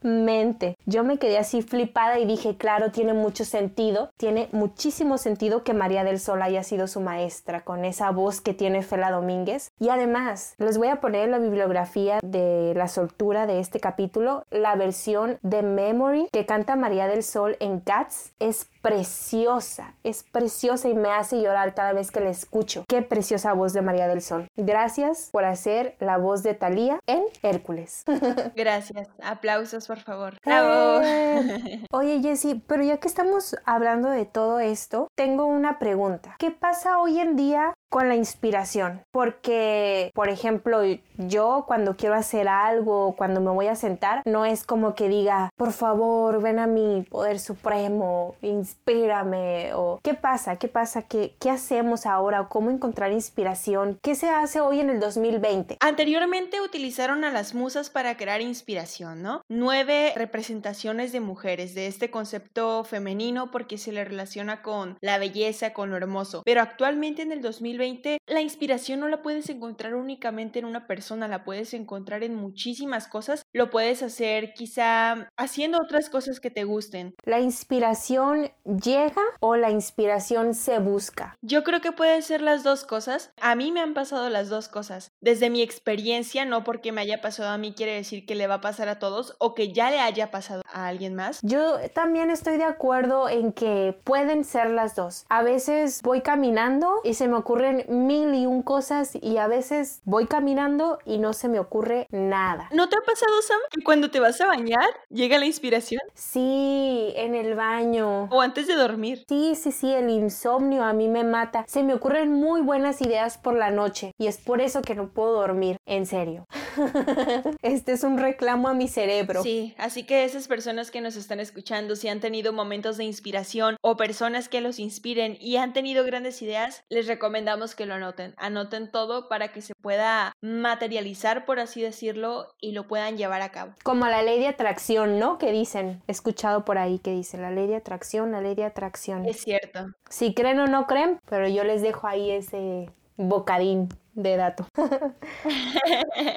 Totalmente. 0.00 0.76
Yo 0.86 1.04
me 1.04 1.18
quedé 1.18 1.38
así 1.38 1.62
flipada 1.62 2.18
y 2.18 2.26
dije, 2.26 2.56
claro, 2.56 2.90
tiene 2.90 3.12
mucho 3.12 3.44
sentido, 3.44 4.10
tiene 4.16 4.48
muchísimo 4.52 5.18
sentido 5.18 5.62
que 5.62 5.74
María 5.74 6.04
del 6.04 6.20
Sol 6.20 6.42
haya 6.42 6.62
sido 6.62 6.86
su 6.86 7.00
maestra 7.00 7.62
con 7.62 7.84
esa 7.84 8.10
voz 8.10 8.40
que 8.40 8.54
tiene 8.54 8.82
Fela 8.82 9.10
Domínguez. 9.10 9.70
Y 9.78 9.88
además, 9.88 10.54
les 10.58 10.78
voy 10.78 10.88
a 10.88 11.00
poner 11.00 11.24
en 11.24 11.30
la 11.32 11.38
bibliografía 11.38 12.20
de 12.22 12.72
la 12.76 12.88
soltura 12.88 13.46
de 13.46 13.60
este 13.60 13.80
capítulo 13.80 14.44
la 14.50 14.74
versión 14.76 15.38
de 15.42 15.62
Memory 15.62 16.28
que 16.32 16.46
canta 16.46 16.76
María 16.76 17.08
del 17.08 17.22
Sol 17.22 17.56
en 17.60 17.80
Cats. 17.80 18.32
Es 18.38 18.68
preciosa, 18.86 19.94
es 20.04 20.22
preciosa 20.22 20.88
y 20.88 20.94
me 20.94 21.10
hace 21.10 21.42
llorar 21.42 21.74
cada 21.74 21.92
vez 21.92 22.12
que 22.12 22.20
la 22.20 22.30
escucho. 22.30 22.84
Qué 22.86 23.02
preciosa 23.02 23.52
voz 23.52 23.72
de 23.72 23.82
María 23.82 24.06
del 24.06 24.22
Sol. 24.22 24.46
Gracias 24.56 25.30
por 25.32 25.44
hacer 25.44 25.96
la 25.98 26.18
voz 26.18 26.44
de 26.44 26.54
Thalía 26.54 27.00
en 27.06 27.24
Hércules. 27.42 28.04
Gracias. 28.54 29.08
Aplausos, 29.20 29.85
por 29.86 29.98
favor. 29.98 30.38
¡Bravo! 30.44 31.00
Eh. 31.02 31.84
Oye, 31.92 32.20
Jessie, 32.20 32.62
pero 32.66 32.82
ya 32.82 32.98
que 32.98 33.08
estamos 33.08 33.56
hablando 33.64 34.10
de 34.10 34.26
todo 34.26 34.60
esto, 34.60 35.08
tengo 35.14 35.46
una 35.46 35.78
pregunta. 35.78 36.36
¿Qué 36.38 36.50
pasa 36.50 36.98
hoy 36.98 37.18
en 37.20 37.36
día 37.36 37.74
con 37.88 38.08
la 38.08 38.16
inspiración, 38.16 39.02
porque, 39.12 40.10
por 40.14 40.28
ejemplo, 40.28 40.80
yo 41.16 41.64
cuando 41.66 41.96
quiero 41.96 42.14
hacer 42.14 42.48
algo, 42.48 43.14
cuando 43.16 43.40
me 43.40 43.50
voy 43.50 43.68
a 43.68 43.76
sentar, 43.76 44.22
no 44.26 44.44
es 44.44 44.64
como 44.64 44.94
que 44.94 45.08
diga, 45.08 45.50
por 45.56 45.72
favor, 45.72 46.42
ven 46.42 46.58
a 46.58 46.66
mi 46.66 47.06
poder 47.08 47.38
supremo, 47.38 48.34
inspírame, 48.42 49.72
o 49.74 50.00
¿qué 50.02 50.14
pasa? 50.14 50.56
¿Qué 50.56 50.68
pasa? 50.68 51.02
¿Qué, 51.02 51.36
qué 51.40 51.50
hacemos 51.50 52.06
ahora? 52.06 52.48
¿Cómo 52.48 52.70
encontrar 52.70 53.12
inspiración? 53.12 53.98
¿Qué 54.02 54.14
se 54.14 54.28
hace 54.28 54.60
hoy 54.60 54.80
en 54.80 54.90
el 54.90 55.00
2020? 55.00 55.78
Anteriormente 55.80 56.60
utilizaron 56.60 57.24
a 57.24 57.30
las 57.30 57.54
musas 57.54 57.88
para 57.88 58.16
crear 58.16 58.40
inspiración, 58.40 59.22
¿no? 59.22 59.42
Nueve 59.48 59.75
representaciones 59.84 61.12
de 61.12 61.20
mujeres 61.20 61.74
de 61.74 61.86
este 61.86 62.10
concepto 62.10 62.84
femenino 62.84 63.50
porque 63.50 63.78
se 63.78 63.92
le 63.92 64.04
relaciona 64.04 64.62
con 64.62 64.96
la 65.00 65.18
belleza, 65.18 65.72
con 65.72 65.90
lo 65.90 65.96
hermoso, 65.96 66.42
pero 66.44 66.60
actualmente 66.60 67.22
en 67.22 67.32
el 67.32 67.42
2020 67.42 68.18
la 68.26 68.40
inspiración 68.40 69.00
no 69.00 69.08
la 69.08 69.22
puedes 69.22 69.48
encontrar 69.50 69.94
únicamente 69.94 70.58
en 70.58 70.64
una 70.64 70.86
persona, 70.86 71.28
la 71.28 71.44
puedes 71.44 71.74
encontrar 71.74 72.22
en 72.22 72.34
muchísimas 72.34 73.08
cosas. 73.08 73.42
Lo 73.52 73.70
puedes 73.70 74.02
hacer 74.02 74.52
quizá 74.54 75.28
haciendo 75.36 75.78
otras 75.78 76.10
cosas 76.10 76.40
que 76.40 76.50
te 76.50 76.64
gusten. 76.64 77.14
¿La 77.24 77.40
inspiración 77.40 78.50
llega 78.64 79.22
o 79.40 79.56
la 79.56 79.70
inspiración 79.70 80.54
se 80.54 80.78
busca? 80.78 81.36
Yo 81.42 81.64
creo 81.64 81.80
que 81.80 81.92
puede 81.92 82.20
ser 82.22 82.40
las 82.40 82.62
dos 82.64 82.84
cosas. 82.84 83.30
A 83.40 83.54
mí 83.54 83.72
me 83.72 83.80
han 83.80 83.94
pasado 83.94 84.30
las 84.30 84.48
dos 84.48 84.68
cosas. 84.68 85.12
Desde 85.20 85.50
mi 85.50 85.62
experiencia, 85.62 86.44
no 86.44 86.64
porque 86.64 86.92
me 86.92 87.00
haya 87.00 87.20
pasado 87.20 87.50
a 87.50 87.58
mí 87.58 87.72
quiere 87.74 87.94
decir 87.94 88.26
que 88.26 88.34
le 88.34 88.46
va 88.46 88.54
a 88.54 88.60
pasar 88.60 88.88
a 88.88 88.98
todos 88.98 89.36
o 89.38 89.54
que 89.54 89.65
ya 89.72 89.90
le 89.90 90.00
haya 90.00 90.30
pasado 90.30 90.62
a 90.72 90.86
alguien 90.86 91.14
más. 91.14 91.40
Yo 91.42 91.78
también 91.94 92.30
estoy 92.30 92.56
de 92.56 92.64
acuerdo 92.64 93.28
en 93.28 93.52
que 93.52 93.98
pueden 94.04 94.44
ser 94.44 94.70
las 94.70 94.94
dos. 94.94 95.24
A 95.28 95.42
veces 95.42 96.02
voy 96.02 96.20
caminando 96.20 97.00
y 97.04 97.14
se 97.14 97.28
me 97.28 97.36
ocurre 97.36 97.86
mil 97.88 98.34
y 98.34 98.46
un 98.46 98.62
cosas 98.62 99.14
y 99.14 99.38
a 99.38 99.46
veces 99.46 100.00
voy 100.04 100.26
caminando 100.26 100.98
y 101.04 101.18
no 101.18 101.32
se 101.32 101.48
me 101.48 101.58
ocurre 101.58 102.06
nada. 102.10 102.68
¿No 102.72 102.88
te 102.88 102.96
ha 102.96 103.00
pasado, 103.00 103.42
Sam, 103.42 103.60
que 103.70 103.82
cuando 103.82 104.10
te 104.10 104.20
vas 104.20 104.40
a 104.40 104.46
bañar 104.46 104.88
llega 105.10 105.38
la 105.38 105.46
inspiración? 105.46 106.00
Sí, 106.14 107.12
en 107.16 107.34
el 107.34 107.54
baño. 107.54 108.24
O 108.30 108.40
antes 108.40 108.66
de 108.66 108.74
dormir. 108.74 109.24
Sí, 109.28 109.54
sí, 109.54 109.72
sí, 109.72 109.92
el 109.92 110.10
insomnio 110.10 110.84
a 110.84 110.92
mí 110.92 111.08
me 111.08 111.24
mata. 111.24 111.64
Se 111.66 111.82
me 111.82 111.94
ocurren 111.94 112.32
muy 112.32 112.60
buenas 112.60 113.00
ideas 113.00 113.38
por 113.38 113.54
la 113.54 113.70
noche 113.70 114.12
y 114.18 114.26
es 114.26 114.38
por 114.38 114.60
eso 114.60 114.82
que 114.82 114.94
no 114.94 115.08
puedo 115.08 115.32
dormir, 115.32 115.78
en 115.86 116.06
serio. 116.06 116.46
este 117.62 117.92
es 117.92 118.04
un 118.04 118.18
reclamo 118.18 118.68
a 118.68 118.74
mi 118.74 118.88
cerebro. 118.88 119.42
Sí, 119.42 119.55
así 119.78 120.04
que 120.04 120.24
esas 120.24 120.48
personas 120.48 120.90
que 120.90 121.00
nos 121.00 121.16
están 121.16 121.40
escuchando, 121.40 121.96
si 121.96 122.08
han 122.08 122.20
tenido 122.20 122.52
momentos 122.52 122.96
de 122.96 123.04
inspiración 123.04 123.76
o 123.82 123.96
personas 123.96 124.48
que 124.48 124.60
los 124.60 124.78
inspiren 124.78 125.36
y 125.40 125.56
han 125.56 125.72
tenido 125.72 126.04
grandes 126.04 126.40
ideas, 126.42 126.84
les 126.88 127.06
recomendamos 127.06 127.74
que 127.74 127.86
lo 127.86 127.94
anoten. 127.94 128.34
Anoten 128.36 128.90
todo 128.90 129.28
para 129.28 129.52
que 129.52 129.62
se 129.62 129.74
pueda 129.74 130.32
materializar, 130.40 131.44
por 131.44 131.60
así 131.60 131.82
decirlo, 131.82 132.48
y 132.60 132.72
lo 132.72 132.86
puedan 132.86 133.16
llevar 133.16 133.42
a 133.42 133.50
cabo. 133.50 133.72
Como 133.82 134.06
la 134.06 134.22
ley 134.22 134.38
de 134.38 134.48
atracción, 134.48 135.18
¿no? 135.18 135.38
Que 135.38 135.52
dicen, 135.52 136.02
he 136.06 136.12
escuchado 136.12 136.64
por 136.64 136.78
ahí 136.78 136.98
que 136.98 137.12
dicen 137.12 137.42
la 137.42 137.50
ley 137.50 137.66
de 137.66 137.76
atracción, 137.76 138.32
la 138.32 138.40
ley 138.40 138.54
de 138.54 138.64
atracción. 138.64 139.26
Es 139.26 139.42
cierto. 139.42 139.86
Si 140.08 140.34
creen 140.34 140.60
o 140.60 140.66
no 140.66 140.86
creen, 140.86 141.18
pero 141.28 141.48
yo 141.48 141.64
les 141.64 141.82
dejo 141.82 142.06
ahí 142.06 142.30
ese 142.30 142.90
bocadín 143.16 143.88
de 144.16 144.36
dato. 144.36 144.66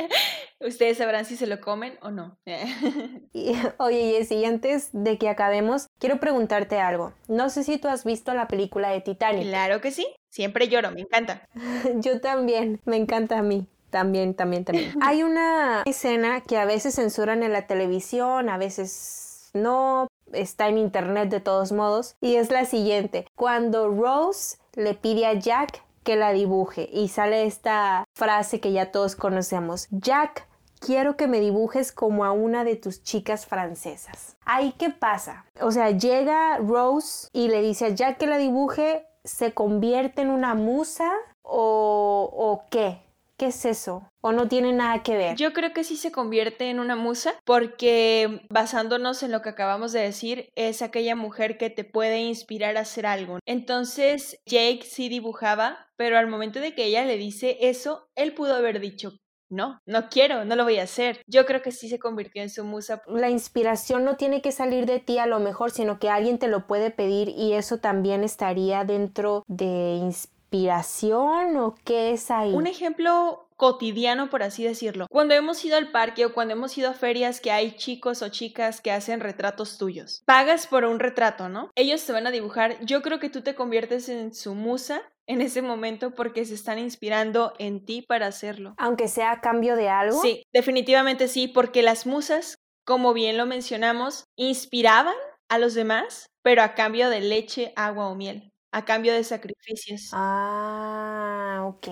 Ustedes 0.60 0.98
sabrán 0.98 1.26
si 1.26 1.38
se 1.38 1.48
lo 1.48 1.62
comen 1.62 1.98
o 2.02 2.12
no. 2.12 2.38
oye, 3.78 4.12
Jessy, 4.18 4.46
antes 4.46 4.89
de 4.92 5.18
que 5.18 5.30
acabemos, 5.30 5.88
quiero 5.98 6.20
preguntarte 6.20 6.80
algo. 6.80 7.13
No 7.28 7.50
sé 7.50 7.63
si 7.63 7.78
tú 7.78 7.88
has 7.88 8.04
visto 8.04 8.34
la 8.34 8.48
película 8.48 8.89
de 8.89 9.02
Titanic. 9.02 9.48
Claro 9.48 9.80
que 9.82 9.92
sí. 9.92 10.06
Siempre 10.30 10.68
lloro, 10.68 10.92
me 10.92 11.02
encanta. 11.02 11.48
Yo 11.96 12.20
también, 12.20 12.82
me 12.86 12.98
encanta 12.98 13.39
a 13.39 13.42
mí. 13.42 13.68
También, 13.89 14.36
también, 14.36 14.65
también. 14.65 14.94
Hay 15.02 15.24
una 15.24 15.82
escena 15.86 16.42
que 16.42 16.58
a 16.58 16.65
veces 16.65 16.94
censuran 16.96 17.42
en 17.42 17.54
la 17.54 17.65
televisión, 17.65 18.48
a 18.50 18.60
veces 18.60 19.50
no, 19.56 20.08
está 20.32 20.68
en 20.68 20.78
internet 20.78 21.30
de 21.30 21.39
todos 21.39 21.72
modos, 21.72 22.15
y 22.22 22.36
es 22.36 22.52
la 22.52 22.65
siguiente. 22.65 23.26
Cuando 23.36 23.89
Rose 23.89 24.58
le 24.76 24.94
pide 24.94 25.26
a 25.26 25.34
Jack 25.34 25.82
que 26.10 26.15
la 26.15 26.34
dibuje 26.34 26.89
y 26.91 27.10
sale 27.10 27.45
esta 27.45 28.04
frase 28.15 28.60
que 28.60 28.72
ya 28.72 28.91
todos 28.91 29.15
conocemos. 29.15 29.88
Jack, 29.91 30.48
quiero 30.80 31.15
que 31.15 31.28
me 31.28 31.39
dibujes 31.39 31.91
como 31.91 32.26
a 32.26 32.32
una 32.32 32.63
de 32.63 32.78
tus 32.78 33.04
chicas 33.04 33.45
francesas. 33.45 34.36
Ahí, 34.43 34.74
¿qué 34.80 34.89
pasa? 34.89 35.45
O 35.62 35.69
sea, 35.69 35.91
llega 35.91 36.58
Rose 36.58 37.28
y 37.32 37.50
le 37.50 37.62
dice 37.62 37.86
a 37.86 37.89
Jack 37.89 38.17
que 38.17 38.26
la 38.26 38.39
dibuje 38.39 39.06
se 39.24 39.54
convierte 39.54 40.24
en 40.24 40.32
una 40.32 40.56
musa 40.56 41.12
o, 41.43 42.28
o 42.34 42.63
qué? 42.72 43.04
¿Qué 43.39 43.45
es 43.45 43.63
eso? 43.63 44.04
¿O 44.19 44.34
no 44.34 44.49
tiene 44.49 44.73
nada 44.73 45.02
que 45.02 45.15
ver? 45.15 45.38
Yo 45.38 45.54
creo 45.54 45.71
que 45.71 45.86
sí 45.86 45.95
se 45.95 46.12
convierte 46.12 46.69
en 46.69 46.82
una 46.82 46.97
musa 46.97 47.36
porque 47.45 48.45
basándonos 48.49 49.23
en 49.23 49.32
lo 49.32 49.41
que 49.41 49.47
acabamos 49.47 49.93
de 49.93 50.02
decir, 50.02 50.49
es 50.56 50.82
aquella 50.82 51.15
mujer 51.15 51.58
que 51.58 51.69
te 51.69 51.86
puede 51.86 52.19
inspirar 52.19 52.75
a 52.75 52.82
hacer 52.82 53.06
algo. 53.06 53.39
Entonces 53.45 54.41
Jake 54.45 54.82
sí 54.84 55.08
dibujaba, 55.08 55.88
pero 55.95 56.17
al 56.17 56.28
momento 56.28 56.60
de 56.60 56.75
que 56.75 56.84
ella 56.84 57.06
le 57.06 57.15
dice 57.15 57.58
eso, 57.62 58.10
él 58.15 58.34
pudo 58.34 58.56
haber 58.56 58.82
dicho, 58.82 59.13
no, 59.49 59.80
no 59.86 60.10
quiero, 60.10 60.43
no 60.43 60.58
lo 60.58 60.65
voy 60.65 60.80
a 60.80 60.84
hacer. 60.84 61.21
Yo 61.25 61.45
creo 61.45 61.62
que 61.62 61.71
sí 61.71 61.88
se 61.88 61.97
convirtió 61.97 62.41
en 62.41 62.49
su 62.49 62.65
musa. 62.65 63.02
La 63.08 63.30
inspiración 63.30 64.04
no 64.04 64.17
tiene 64.17 64.41
que 64.41 64.52
salir 64.52 64.86
de 64.86 64.99
ti 64.99 65.17
a 65.17 65.28
lo 65.28 65.39
mejor, 65.39 65.71
sino 65.71 65.97
que 65.97 66.10
alguien 66.10 66.39
te 66.39 66.49
lo 66.49 66.67
puede 66.67 66.91
pedir 66.91 67.30
y 67.30 67.54
eso 67.54 67.78
también 67.78 68.25
estaría 68.25 68.84
dentro 68.84 69.45
de 69.47 69.95
inspiración 69.95 70.38
o 70.51 71.75
qué 71.83 72.12
es 72.12 72.31
ahí. 72.31 72.53
Un 72.53 72.67
ejemplo 72.67 73.47
cotidiano, 73.55 74.29
por 74.29 74.41
así 74.41 74.63
decirlo. 74.63 75.05
Cuando 75.09 75.33
hemos 75.33 75.63
ido 75.65 75.77
al 75.77 75.91
parque 75.91 76.25
o 76.25 76.33
cuando 76.33 76.53
hemos 76.53 76.77
ido 76.77 76.89
a 76.89 76.93
ferias 76.93 77.41
que 77.41 77.51
hay 77.51 77.75
chicos 77.75 78.21
o 78.21 78.29
chicas 78.29 78.81
que 78.81 78.91
hacen 78.91 79.19
retratos 79.19 79.77
tuyos. 79.77 80.23
Pagas 80.25 80.65
por 80.65 80.85
un 80.85 80.99
retrato, 80.99 81.49
¿no? 81.49 81.69
Ellos 81.75 82.05
te 82.05 82.13
van 82.13 82.25
a 82.25 82.31
dibujar. 82.31 82.83
Yo 82.85 83.01
creo 83.01 83.19
que 83.19 83.29
tú 83.29 83.41
te 83.41 83.55
conviertes 83.55 84.07
en 84.09 84.33
su 84.33 84.55
musa 84.55 85.01
en 85.27 85.41
ese 85.41 85.62
momento 85.62 86.15
porque 86.15 86.45
se 86.45 86.55
están 86.55 86.79
inspirando 86.79 87.53
en 87.59 87.85
ti 87.85 88.01
para 88.01 88.27
hacerlo. 88.27 88.75
Aunque 88.77 89.07
sea 89.07 89.31
a 89.31 89.41
cambio 89.41 89.75
de 89.75 89.89
algo. 89.89 90.21
Sí, 90.21 90.43
definitivamente 90.53 91.27
sí, 91.27 91.47
porque 91.47 91.83
las 91.83 92.07
musas, 92.07 92.55
como 92.85 93.13
bien 93.13 93.38
lo 93.38 93.45
mencionamos, 93.45 94.23
inspiraban 94.38 95.15
a 95.49 95.59
los 95.59 95.73
demás, 95.73 96.29
pero 96.41 96.63
a 96.63 96.75
cambio 96.75 97.09
de 97.09 97.19
leche, 97.19 97.73
agua 97.75 98.07
o 98.07 98.15
miel 98.15 98.51
a 98.71 98.86
cambio 98.86 99.13
de 99.13 99.23
sacrificios. 99.23 100.10
Ah, 100.13 101.63
ok, 101.65 101.88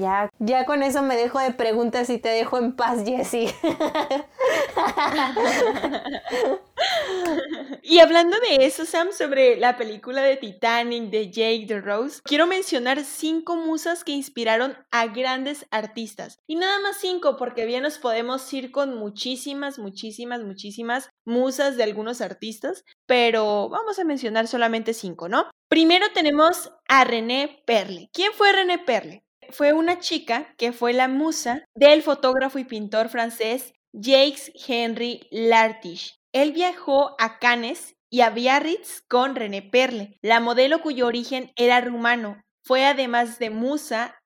ya, 0.00 0.30
ya 0.38 0.64
con 0.64 0.82
eso 0.82 1.02
me 1.02 1.16
dejo 1.16 1.38
de 1.38 1.52
preguntas 1.52 2.08
y 2.10 2.18
te 2.18 2.30
dejo 2.30 2.58
en 2.58 2.76
paz, 2.76 3.04
Jessie. 3.04 3.54
y 7.82 7.98
hablando 7.98 8.36
de 8.40 8.66
eso, 8.66 8.84
Sam, 8.84 9.08
sobre 9.12 9.56
la 9.56 9.76
película 9.76 10.22
de 10.22 10.36
Titanic 10.36 11.10
de 11.10 11.30
Jake 11.30 11.66
the 11.68 11.80
Rose, 11.80 12.20
quiero 12.24 12.46
mencionar 12.46 13.04
cinco 13.04 13.56
musas 13.56 14.04
que 14.04 14.12
inspiraron 14.12 14.76
a 14.90 15.06
grandes 15.06 15.66
artistas. 15.70 16.38
Y 16.46 16.56
nada 16.56 16.78
más 16.80 16.96
cinco, 16.98 17.36
porque 17.36 17.66
bien 17.66 17.82
nos 17.82 17.98
podemos 17.98 18.52
ir 18.52 18.70
con 18.70 18.96
muchísimas, 18.96 19.78
muchísimas, 19.78 20.42
muchísimas 20.42 21.10
musas 21.24 21.76
de 21.76 21.82
algunos 21.82 22.20
artistas, 22.20 22.84
pero 23.06 23.68
vamos 23.68 23.98
a 23.98 24.04
mencionar 24.04 24.46
solamente 24.46 24.94
cinco, 24.94 25.28
¿no? 25.28 25.50
Primero 25.68 26.06
tenemos 26.12 26.70
a 26.88 27.04
René 27.04 27.62
Perle. 27.66 28.10
¿Quién 28.12 28.32
fue 28.32 28.52
René 28.52 28.78
Perle? 28.78 29.24
Fue 29.50 29.72
una 29.72 29.98
chica 29.98 30.54
que 30.56 30.72
fue 30.72 30.92
la 30.92 31.08
musa 31.08 31.64
del 31.74 32.02
fotógrafo 32.02 32.58
y 32.58 32.64
pintor 32.64 33.08
francés 33.08 33.72
Jacques 33.92 34.52
Henry 34.66 35.26
Lartiche. 35.30 36.14
Él 36.32 36.52
viajó 36.52 37.14
a 37.18 37.38
Cannes 37.38 37.94
y 38.10 38.20
a 38.20 38.30
Biarritz 38.30 39.02
con 39.08 39.34
René 39.34 39.62
Perle, 39.62 40.18
la 40.22 40.40
modelo 40.40 40.80
cuyo 40.80 41.06
origen 41.06 41.52
era 41.56 41.80
rumano. 41.80 42.42
Fue 42.62 42.84
además 42.84 43.38
de 43.38 43.50
musa 43.50 44.16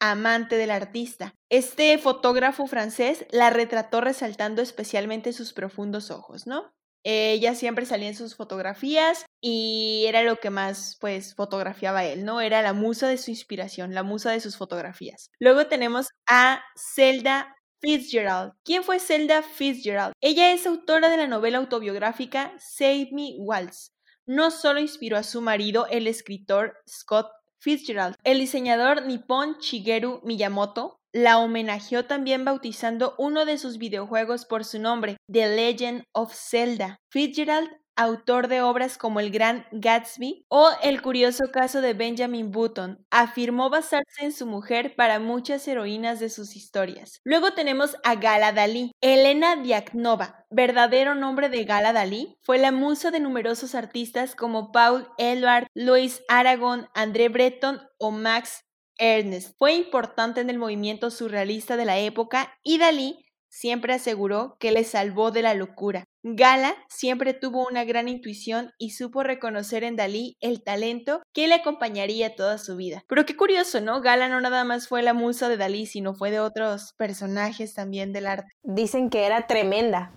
amante 0.00 0.56
del 0.56 0.70
artista. 0.70 1.34
Este 1.48 1.96
fotógrafo 1.98 2.66
francés 2.66 3.26
la 3.30 3.50
retrató 3.50 4.00
resaltando 4.00 4.62
especialmente 4.62 5.32
sus 5.32 5.52
profundos 5.52 6.10
ojos, 6.10 6.46
¿no? 6.46 6.72
Ella 7.10 7.54
siempre 7.54 7.86
salía 7.86 8.08
en 8.08 8.14
sus 8.14 8.36
fotografías 8.36 9.24
y 9.40 10.04
era 10.08 10.22
lo 10.22 10.36
que 10.36 10.50
más 10.50 10.98
pues 11.00 11.34
fotografiaba 11.34 12.04
él, 12.04 12.26
¿no? 12.26 12.42
Era 12.42 12.60
la 12.60 12.74
musa 12.74 13.08
de 13.08 13.16
su 13.16 13.30
inspiración, 13.30 13.94
la 13.94 14.02
musa 14.02 14.30
de 14.30 14.40
sus 14.40 14.58
fotografías. 14.58 15.30
Luego 15.38 15.68
tenemos 15.68 16.08
a 16.28 16.62
Zelda 16.76 17.56
Fitzgerald. 17.80 18.52
¿Quién 18.62 18.84
fue 18.84 19.00
Zelda 19.00 19.42
Fitzgerald? 19.42 20.12
Ella 20.20 20.52
es 20.52 20.66
autora 20.66 21.08
de 21.08 21.16
la 21.16 21.26
novela 21.26 21.56
autobiográfica 21.56 22.52
Save 22.58 23.08
Me 23.12 23.36
Waltz. 23.38 23.94
No 24.26 24.50
solo 24.50 24.78
inspiró 24.78 25.16
a 25.16 25.22
su 25.22 25.40
marido, 25.40 25.86
el 25.86 26.08
escritor 26.08 26.76
Scott 26.86 27.30
Fitzgerald, 27.58 28.16
el 28.22 28.38
diseñador 28.38 29.06
nipón 29.06 29.56
Shigeru 29.60 30.20
Miyamoto, 30.24 31.00
la 31.12 31.38
homenajeó 31.38 32.04
también 32.04 32.44
bautizando 32.44 33.14
uno 33.18 33.44
de 33.44 33.58
sus 33.58 33.78
videojuegos 33.78 34.44
por 34.44 34.64
su 34.64 34.78
nombre, 34.78 35.16
The 35.30 35.48
Legend 35.54 36.04
of 36.12 36.34
Zelda. 36.34 36.98
Fitzgerald 37.10 37.70
autor 37.98 38.46
de 38.46 38.62
obras 38.62 38.96
como 38.96 39.18
El 39.20 39.30
Gran 39.30 39.66
Gatsby 39.72 40.46
o 40.48 40.70
El 40.82 41.02
curioso 41.02 41.50
caso 41.52 41.80
de 41.80 41.94
Benjamin 41.94 42.52
Button, 42.52 43.04
afirmó 43.10 43.70
basarse 43.70 44.24
en 44.24 44.32
su 44.32 44.46
mujer 44.46 44.94
para 44.96 45.18
muchas 45.18 45.66
heroínas 45.66 46.20
de 46.20 46.30
sus 46.30 46.54
historias. 46.54 47.20
Luego 47.24 47.52
tenemos 47.52 47.96
a 48.04 48.14
Gala 48.14 48.52
Dalí. 48.52 48.92
Elena 49.00 49.56
Diaknova, 49.56 50.46
verdadero 50.48 51.16
nombre 51.16 51.48
de 51.48 51.64
Gala 51.64 51.92
Dalí, 51.92 52.36
fue 52.42 52.58
la 52.58 52.70
musa 52.70 53.10
de 53.10 53.18
numerosos 53.18 53.74
artistas 53.74 54.36
como 54.36 54.70
Paul 54.70 55.08
Eluard, 55.18 55.66
Louis 55.74 56.22
Aragon, 56.28 56.88
André 56.94 57.28
Breton 57.28 57.80
o 57.98 58.12
Max 58.12 58.60
Ernest. 58.98 59.56
Fue 59.58 59.74
importante 59.74 60.40
en 60.40 60.50
el 60.50 60.58
movimiento 60.58 61.10
surrealista 61.10 61.76
de 61.76 61.84
la 61.84 61.98
época 61.98 62.52
y 62.62 62.78
Dalí 62.78 63.24
siempre 63.48 63.94
aseguró 63.94 64.56
que 64.60 64.72
le 64.72 64.84
salvó 64.84 65.30
de 65.30 65.42
la 65.42 65.54
locura. 65.54 66.04
Gala 66.22 66.74
siempre 66.88 67.32
tuvo 67.32 67.66
una 67.66 67.84
gran 67.84 68.08
intuición 68.08 68.72
y 68.78 68.90
supo 68.90 69.22
reconocer 69.22 69.84
en 69.84 69.96
Dalí 69.96 70.36
el 70.40 70.62
talento 70.62 71.22
que 71.32 71.48
le 71.48 71.54
acompañaría 71.54 72.34
toda 72.34 72.58
su 72.58 72.76
vida. 72.76 73.02
Pero 73.08 73.24
qué 73.24 73.36
curioso, 73.36 73.80
¿no? 73.80 74.00
Gala 74.00 74.28
no 74.28 74.40
nada 74.40 74.64
más 74.64 74.88
fue 74.88 75.02
la 75.02 75.14
musa 75.14 75.48
de 75.48 75.56
Dalí, 75.56 75.86
sino 75.86 76.14
fue 76.14 76.30
de 76.30 76.40
otros 76.40 76.92
personajes 76.98 77.74
también 77.74 78.12
del 78.12 78.26
arte. 78.26 78.50
Dicen 78.62 79.10
que 79.10 79.24
era 79.24 79.46
tremenda. 79.46 80.12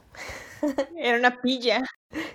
Era 0.95 1.17
una 1.17 1.41
pilla. 1.41 1.81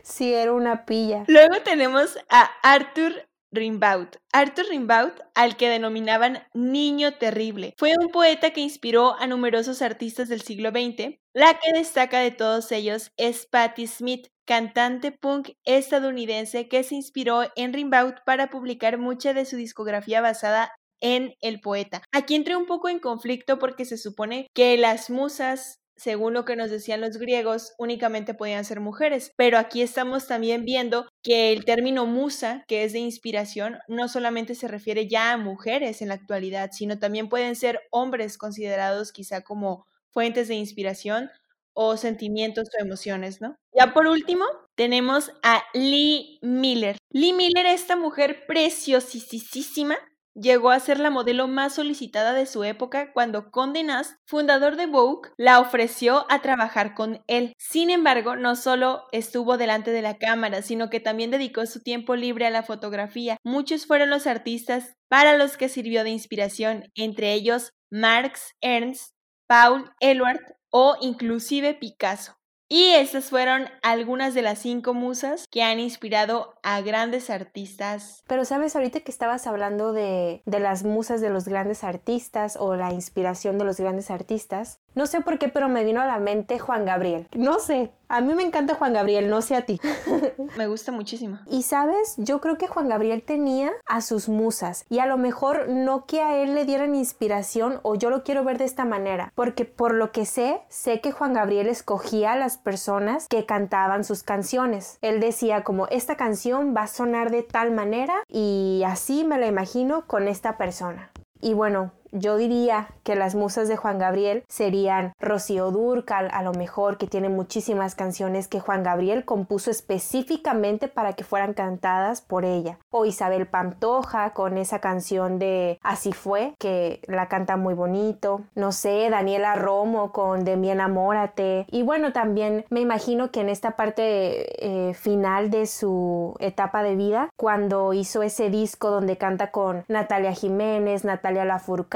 Sí, 0.02 0.34
era 0.34 0.52
una 0.52 0.84
pilla. 0.84 1.24
Luego 1.28 1.60
tenemos 1.62 2.18
a 2.28 2.50
Arthur 2.62 3.28
Rimbaud. 3.56 4.08
Arthur 4.32 4.66
Rimbaud, 4.68 5.12
al 5.34 5.56
que 5.56 5.68
denominaban 5.68 6.46
Niño 6.54 7.14
Terrible, 7.14 7.74
fue 7.76 7.94
un 8.00 8.10
poeta 8.10 8.50
que 8.50 8.60
inspiró 8.60 9.18
a 9.18 9.26
numerosos 9.26 9.82
artistas 9.82 10.28
del 10.28 10.42
siglo 10.42 10.70
XX. 10.70 11.18
La 11.34 11.58
que 11.58 11.72
destaca 11.74 12.20
de 12.20 12.30
todos 12.30 12.70
ellos 12.72 13.10
es 13.16 13.46
Patti 13.46 13.86
Smith, 13.86 14.28
cantante 14.46 15.12
punk 15.12 15.50
estadounidense 15.64 16.68
que 16.68 16.84
se 16.84 16.94
inspiró 16.94 17.42
en 17.56 17.72
Rimbaud 17.72 18.14
para 18.24 18.48
publicar 18.48 18.98
mucha 18.98 19.34
de 19.34 19.44
su 19.44 19.56
discografía 19.56 20.20
basada 20.20 20.72
en 21.00 21.34
el 21.40 21.60
poeta. 21.60 22.02
Aquí 22.12 22.34
entré 22.34 22.56
un 22.56 22.66
poco 22.66 22.88
en 22.88 23.00
conflicto 23.00 23.58
porque 23.58 23.84
se 23.84 23.98
supone 23.98 24.48
que 24.54 24.76
las 24.76 25.10
musas 25.10 25.80
según 25.96 26.34
lo 26.34 26.44
que 26.44 26.56
nos 26.56 26.70
decían 26.70 27.00
los 27.00 27.16
griegos, 27.16 27.74
únicamente 27.78 28.34
podían 28.34 28.64
ser 28.64 28.80
mujeres. 28.80 29.32
Pero 29.36 29.58
aquí 29.58 29.82
estamos 29.82 30.26
también 30.26 30.64
viendo 30.64 31.08
que 31.22 31.52
el 31.52 31.64
término 31.64 32.06
musa, 32.06 32.64
que 32.68 32.84
es 32.84 32.92
de 32.92 32.98
inspiración, 32.98 33.78
no 33.88 34.08
solamente 34.08 34.54
se 34.54 34.68
refiere 34.68 35.08
ya 35.08 35.32
a 35.32 35.36
mujeres 35.38 36.02
en 36.02 36.08
la 36.08 36.14
actualidad, 36.14 36.70
sino 36.72 36.98
también 36.98 37.28
pueden 37.28 37.56
ser 37.56 37.80
hombres 37.90 38.38
considerados 38.38 39.12
quizá 39.12 39.42
como 39.42 39.86
fuentes 40.10 40.48
de 40.48 40.54
inspiración 40.54 41.30
o 41.74 41.96
sentimientos 41.98 42.68
o 42.68 42.82
emociones, 42.82 43.40
¿no? 43.42 43.56
Ya 43.74 43.92
por 43.92 44.06
último, 44.06 44.46
tenemos 44.74 45.30
a 45.42 45.62
Lee 45.74 46.38
Miller. 46.40 46.96
Lee 47.10 47.34
Miller, 47.34 47.66
esta 47.66 47.96
mujer 47.96 48.44
preciosísima, 48.46 49.98
llegó 50.40 50.70
a 50.70 50.80
ser 50.80 51.00
la 51.00 51.10
modelo 51.10 51.48
más 51.48 51.74
solicitada 51.74 52.32
de 52.32 52.46
su 52.46 52.62
época 52.64 53.12
cuando 53.12 53.50
Condé 53.50 53.82
Nast, 53.82 54.16
fundador 54.26 54.76
de 54.76 54.86
Vogue, 54.86 55.30
la 55.36 55.60
ofreció 55.60 56.26
a 56.28 56.42
trabajar 56.42 56.94
con 56.94 57.22
él. 57.26 57.54
Sin 57.58 57.90
embargo, 57.90 58.36
no 58.36 58.54
solo 58.54 59.04
estuvo 59.12 59.56
delante 59.56 59.90
de 59.90 60.02
la 60.02 60.18
cámara, 60.18 60.62
sino 60.62 60.90
que 60.90 61.00
también 61.00 61.30
dedicó 61.30 61.64
su 61.66 61.82
tiempo 61.82 62.16
libre 62.16 62.46
a 62.46 62.50
la 62.50 62.62
fotografía. 62.62 63.36
Muchos 63.44 63.86
fueron 63.86 64.10
los 64.10 64.26
artistas 64.26 64.94
para 65.08 65.36
los 65.36 65.56
que 65.56 65.68
sirvió 65.68 66.04
de 66.04 66.10
inspiración, 66.10 66.84
entre 66.94 67.32
ellos 67.32 67.70
Marx 67.90 68.54
Ernst, 68.60 69.12
Paul 69.46 69.90
Eluard 70.00 70.40
o 70.70 70.96
inclusive 71.00 71.74
Picasso. 71.74 72.36
Y 72.68 72.90
estas 72.90 73.30
fueron 73.30 73.68
algunas 73.82 74.34
de 74.34 74.42
las 74.42 74.58
cinco 74.58 74.92
musas 74.92 75.46
que 75.50 75.62
han 75.62 75.78
inspirado 75.78 76.54
a 76.64 76.80
grandes 76.80 77.30
artistas. 77.30 78.24
Pero 78.26 78.44
sabes, 78.44 78.74
ahorita 78.74 79.00
que 79.00 79.12
estabas 79.12 79.46
hablando 79.46 79.92
de, 79.92 80.42
de, 80.46 80.58
las 80.58 80.82
musas 80.82 81.20
de 81.20 81.30
los 81.30 81.46
grandes 81.46 81.84
artistas 81.84 82.56
o 82.58 82.74
la 82.74 82.92
inspiración 82.92 83.56
de 83.58 83.64
los 83.64 83.78
grandes 83.78 84.10
artistas, 84.10 84.80
no 84.96 85.06
sé 85.06 85.20
por 85.20 85.38
qué, 85.38 85.48
pero 85.48 85.68
me 85.68 85.84
vino 85.84 86.00
a 86.00 86.06
la 86.06 86.18
mente 86.18 86.58
Juan 86.58 86.86
Gabriel. 86.86 87.28
No 87.36 87.58
sé, 87.58 87.92
a 88.08 88.22
mí 88.22 88.34
me 88.34 88.42
encanta 88.42 88.76
Juan 88.76 88.94
Gabriel, 88.94 89.28
no 89.28 89.42
sé 89.42 89.54
a 89.54 89.66
ti. 89.66 89.78
me 90.56 90.68
gusta 90.68 90.90
muchísimo. 90.90 91.38
Y 91.50 91.64
sabes, 91.64 92.14
yo 92.16 92.40
creo 92.40 92.56
que 92.56 92.66
Juan 92.66 92.88
Gabriel 92.88 93.22
tenía 93.22 93.72
a 93.84 94.00
sus 94.00 94.30
musas 94.30 94.86
y 94.88 95.00
a 95.00 95.06
lo 95.06 95.18
mejor 95.18 95.68
no 95.68 96.06
que 96.06 96.22
a 96.22 96.42
él 96.42 96.54
le 96.54 96.64
dieran 96.64 96.94
inspiración 96.94 97.78
o 97.82 97.94
yo 97.94 98.08
lo 98.08 98.24
quiero 98.24 98.42
ver 98.42 98.56
de 98.56 98.64
esta 98.64 98.86
manera, 98.86 99.32
porque 99.34 99.66
por 99.66 99.92
lo 99.92 100.12
que 100.12 100.24
sé, 100.24 100.62
sé 100.70 101.02
que 101.02 101.12
Juan 101.12 101.34
Gabriel 101.34 101.66
escogía 101.68 102.32
a 102.32 102.38
las 102.38 102.56
personas 102.56 103.28
que 103.28 103.44
cantaban 103.44 104.02
sus 104.02 104.22
canciones. 104.22 104.96
Él 105.02 105.20
decía 105.20 105.62
como 105.62 105.88
esta 105.88 106.16
canción 106.16 106.74
va 106.74 106.84
a 106.84 106.86
sonar 106.86 107.30
de 107.30 107.42
tal 107.42 107.70
manera 107.70 108.14
y 108.28 108.82
así 108.86 109.24
me 109.24 109.36
la 109.36 109.46
imagino 109.46 110.06
con 110.06 110.26
esta 110.26 110.56
persona. 110.56 111.10
Y 111.42 111.52
bueno, 111.52 111.92
yo 112.12 112.36
diría 112.36 112.88
que 113.02 113.16
las 113.16 113.34
musas 113.34 113.68
de 113.68 113.76
Juan 113.76 113.98
Gabriel 113.98 114.44
serían 114.48 115.12
Rocío 115.20 115.70
Durcal, 115.70 116.28
a 116.32 116.42
lo 116.42 116.52
mejor 116.52 116.98
que 116.98 117.06
tiene 117.06 117.28
muchísimas 117.28 117.94
canciones 117.94 118.48
que 118.48 118.60
Juan 118.60 118.82
Gabriel 118.82 119.24
compuso 119.24 119.70
específicamente 119.70 120.88
para 120.88 121.12
que 121.14 121.24
fueran 121.24 121.54
cantadas 121.54 122.20
por 122.20 122.44
ella. 122.44 122.78
O 122.90 123.04
Isabel 123.04 123.46
Pantoja 123.46 124.30
con 124.30 124.58
esa 124.58 124.80
canción 124.80 125.38
de 125.38 125.78
Así 125.82 126.12
fue, 126.12 126.54
que 126.58 127.00
la 127.06 127.28
canta 127.28 127.56
muy 127.56 127.74
bonito. 127.74 128.42
No 128.54 128.72
sé, 128.72 129.08
Daniela 129.10 129.54
Romo 129.54 130.12
con 130.12 130.44
De 130.44 130.56
mi 130.56 130.70
enamórate. 130.70 131.66
Y 131.70 131.82
bueno, 131.82 132.12
también 132.12 132.64
me 132.70 132.80
imagino 132.80 133.30
que 133.30 133.40
en 133.40 133.48
esta 133.48 133.72
parte 133.72 134.88
eh, 134.88 134.94
final 134.94 135.50
de 135.50 135.66
su 135.66 136.34
etapa 136.40 136.82
de 136.82 136.96
vida, 136.96 137.30
cuando 137.36 137.92
hizo 137.92 138.22
ese 138.22 138.50
disco 138.50 138.90
donde 138.90 139.16
canta 139.16 139.50
con 139.50 139.84
Natalia 139.88 140.32
Jiménez, 140.32 141.04
Natalia 141.04 141.44
Lafourcade, 141.44 141.95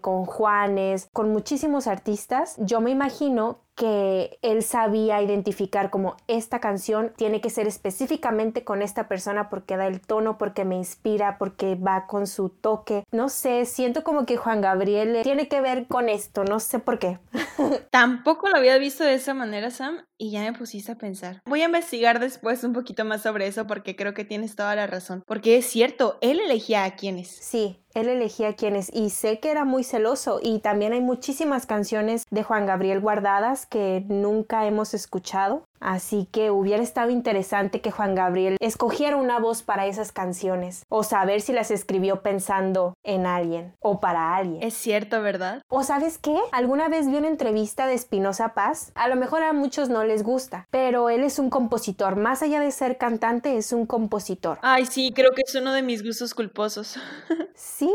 con 0.00 0.24
Juanes, 0.24 1.08
con 1.12 1.30
muchísimos 1.30 1.86
artistas, 1.86 2.56
yo 2.58 2.80
me 2.80 2.90
imagino 2.90 3.65
que 3.76 4.38
él 4.42 4.62
sabía 4.62 5.22
identificar 5.22 5.90
como 5.90 6.16
esta 6.26 6.60
canción 6.60 7.12
tiene 7.16 7.40
que 7.40 7.50
ser 7.50 7.66
específicamente 7.66 8.64
con 8.64 8.82
esta 8.82 9.06
persona 9.06 9.50
porque 9.50 9.76
da 9.76 9.86
el 9.86 10.00
tono, 10.00 10.38
porque 10.38 10.64
me 10.64 10.76
inspira, 10.76 11.36
porque 11.38 11.74
va 11.74 12.06
con 12.06 12.26
su 12.26 12.48
toque. 12.48 13.04
No 13.12 13.28
sé, 13.28 13.66
siento 13.66 14.02
como 14.02 14.24
que 14.24 14.36
Juan 14.36 14.62
Gabriel 14.62 15.20
tiene 15.22 15.46
que 15.48 15.60
ver 15.60 15.86
con 15.86 16.08
esto, 16.08 16.44
no 16.44 16.58
sé 16.58 16.78
por 16.78 16.98
qué. 16.98 17.18
Tampoco 17.90 18.48
lo 18.48 18.56
había 18.56 18.78
visto 18.78 19.04
de 19.04 19.14
esa 19.14 19.34
manera, 19.34 19.70
Sam, 19.70 20.04
y 20.16 20.30
ya 20.30 20.40
me 20.40 20.54
pusiste 20.54 20.92
a 20.92 20.96
pensar. 20.96 21.42
Voy 21.44 21.60
a 21.60 21.66
investigar 21.66 22.18
después 22.18 22.64
un 22.64 22.72
poquito 22.72 23.04
más 23.04 23.22
sobre 23.22 23.46
eso 23.46 23.66
porque 23.66 23.94
creo 23.94 24.14
que 24.14 24.24
tienes 24.24 24.56
toda 24.56 24.74
la 24.74 24.86
razón. 24.86 25.22
Porque 25.26 25.58
es 25.58 25.66
cierto, 25.66 26.16
él 26.22 26.40
elegía 26.40 26.84
a 26.84 26.96
quienes. 26.96 27.28
Sí, 27.28 27.78
él 27.96 28.08
elegía 28.08 28.48
a 28.48 28.52
quienes 28.52 28.94
y 28.94 29.10
sé 29.10 29.40
que 29.40 29.50
era 29.50 29.64
muy 29.64 29.82
celoso 29.82 30.38
y 30.42 30.58
también 30.58 30.92
hay 30.92 31.00
muchísimas 31.00 31.66
canciones 31.66 32.26
de 32.30 32.42
Juan 32.42 32.66
Gabriel 32.66 33.00
guardadas 33.00 33.65
que 33.66 34.04
nunca 34.08 34.66
hemos 34.66 34.94
escuchado. 34.94 35.64
Así 35.78 36.26
que 36.32 36.50
hubiera 36.50 36.82
estado 36.82 37.10
interesante 37.10 37.80
que 37.80 37.90
Juan 37.90 38.14
Gabriel 38.14 38.56
escogiera 38.60 39.16
una 39.16 39.38
voz 39.38 39.62
para 39.62 39.86
esas 39.86 40.10
canciones 40.10 40.84
o 40.88 41.02
saber 41.02 41.42
si 41.42 41.52
las 41.52 41.70
escribió 41.70 42.22
pensando 42.22 42.94
en 43.04 43.26
alguien 43.26 43.74
o 43.80 44.00
para 44.00 44.36
alguien. 44.36 44.62
Es 44.62 44.74
cierto, 44.74 45.20
¿verdad? 45.20 45.62
O 45.68 45.82
sabes 45.82 46.18
qué? 46.18 46.36
Alguna 46.52 46.88
vez 46.88 47.08
vi 47.08 47.16
una 47.16 47.28
entrevista 47.28 47.86
de 47.86 47.94
Espinosa 47.94 48.54
Paz. 48.54 48.90
A 48.94 49.08
lo 49.08 49.16
mejor 49.16 49.42
a 49.42 49.52
muchos 49.52 49.88
no 49.88 50.02
les 50.04 50.22
gusta, 50.22 50.66
pero 50.70 51.10
él 51.10 51.22
es 51.22 51.38
un 51.38 51.50
compositor. 51.50 52.16
Más 52.16 52.42
allá 52.42 52.60
de 52.60 52.70
ser 52.70 52.96
cantante, 52.96 53.56
es 53.56 53.72
un 53.72 53.86
compositor. 53.86 54.58
Ay, 54.62 54.86
sí, 54.86 55.12
creo 55.14 55.32
que 55.32 55.42
es 55.46 55.54
uno 55.54 55.72
de 55.72 55.82
mis 55.82 56.02
gustos 56.02 56.34
culposos. 56.34 56.98
¿Sí? 57.54 57.94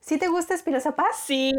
¿Sí 0.00 0.18
te 0.18 0.28
gusta 0.28 0.54
Espinosa 0.54 0.96
Paz? 0.96 1.22
Sí. 1.26 1.52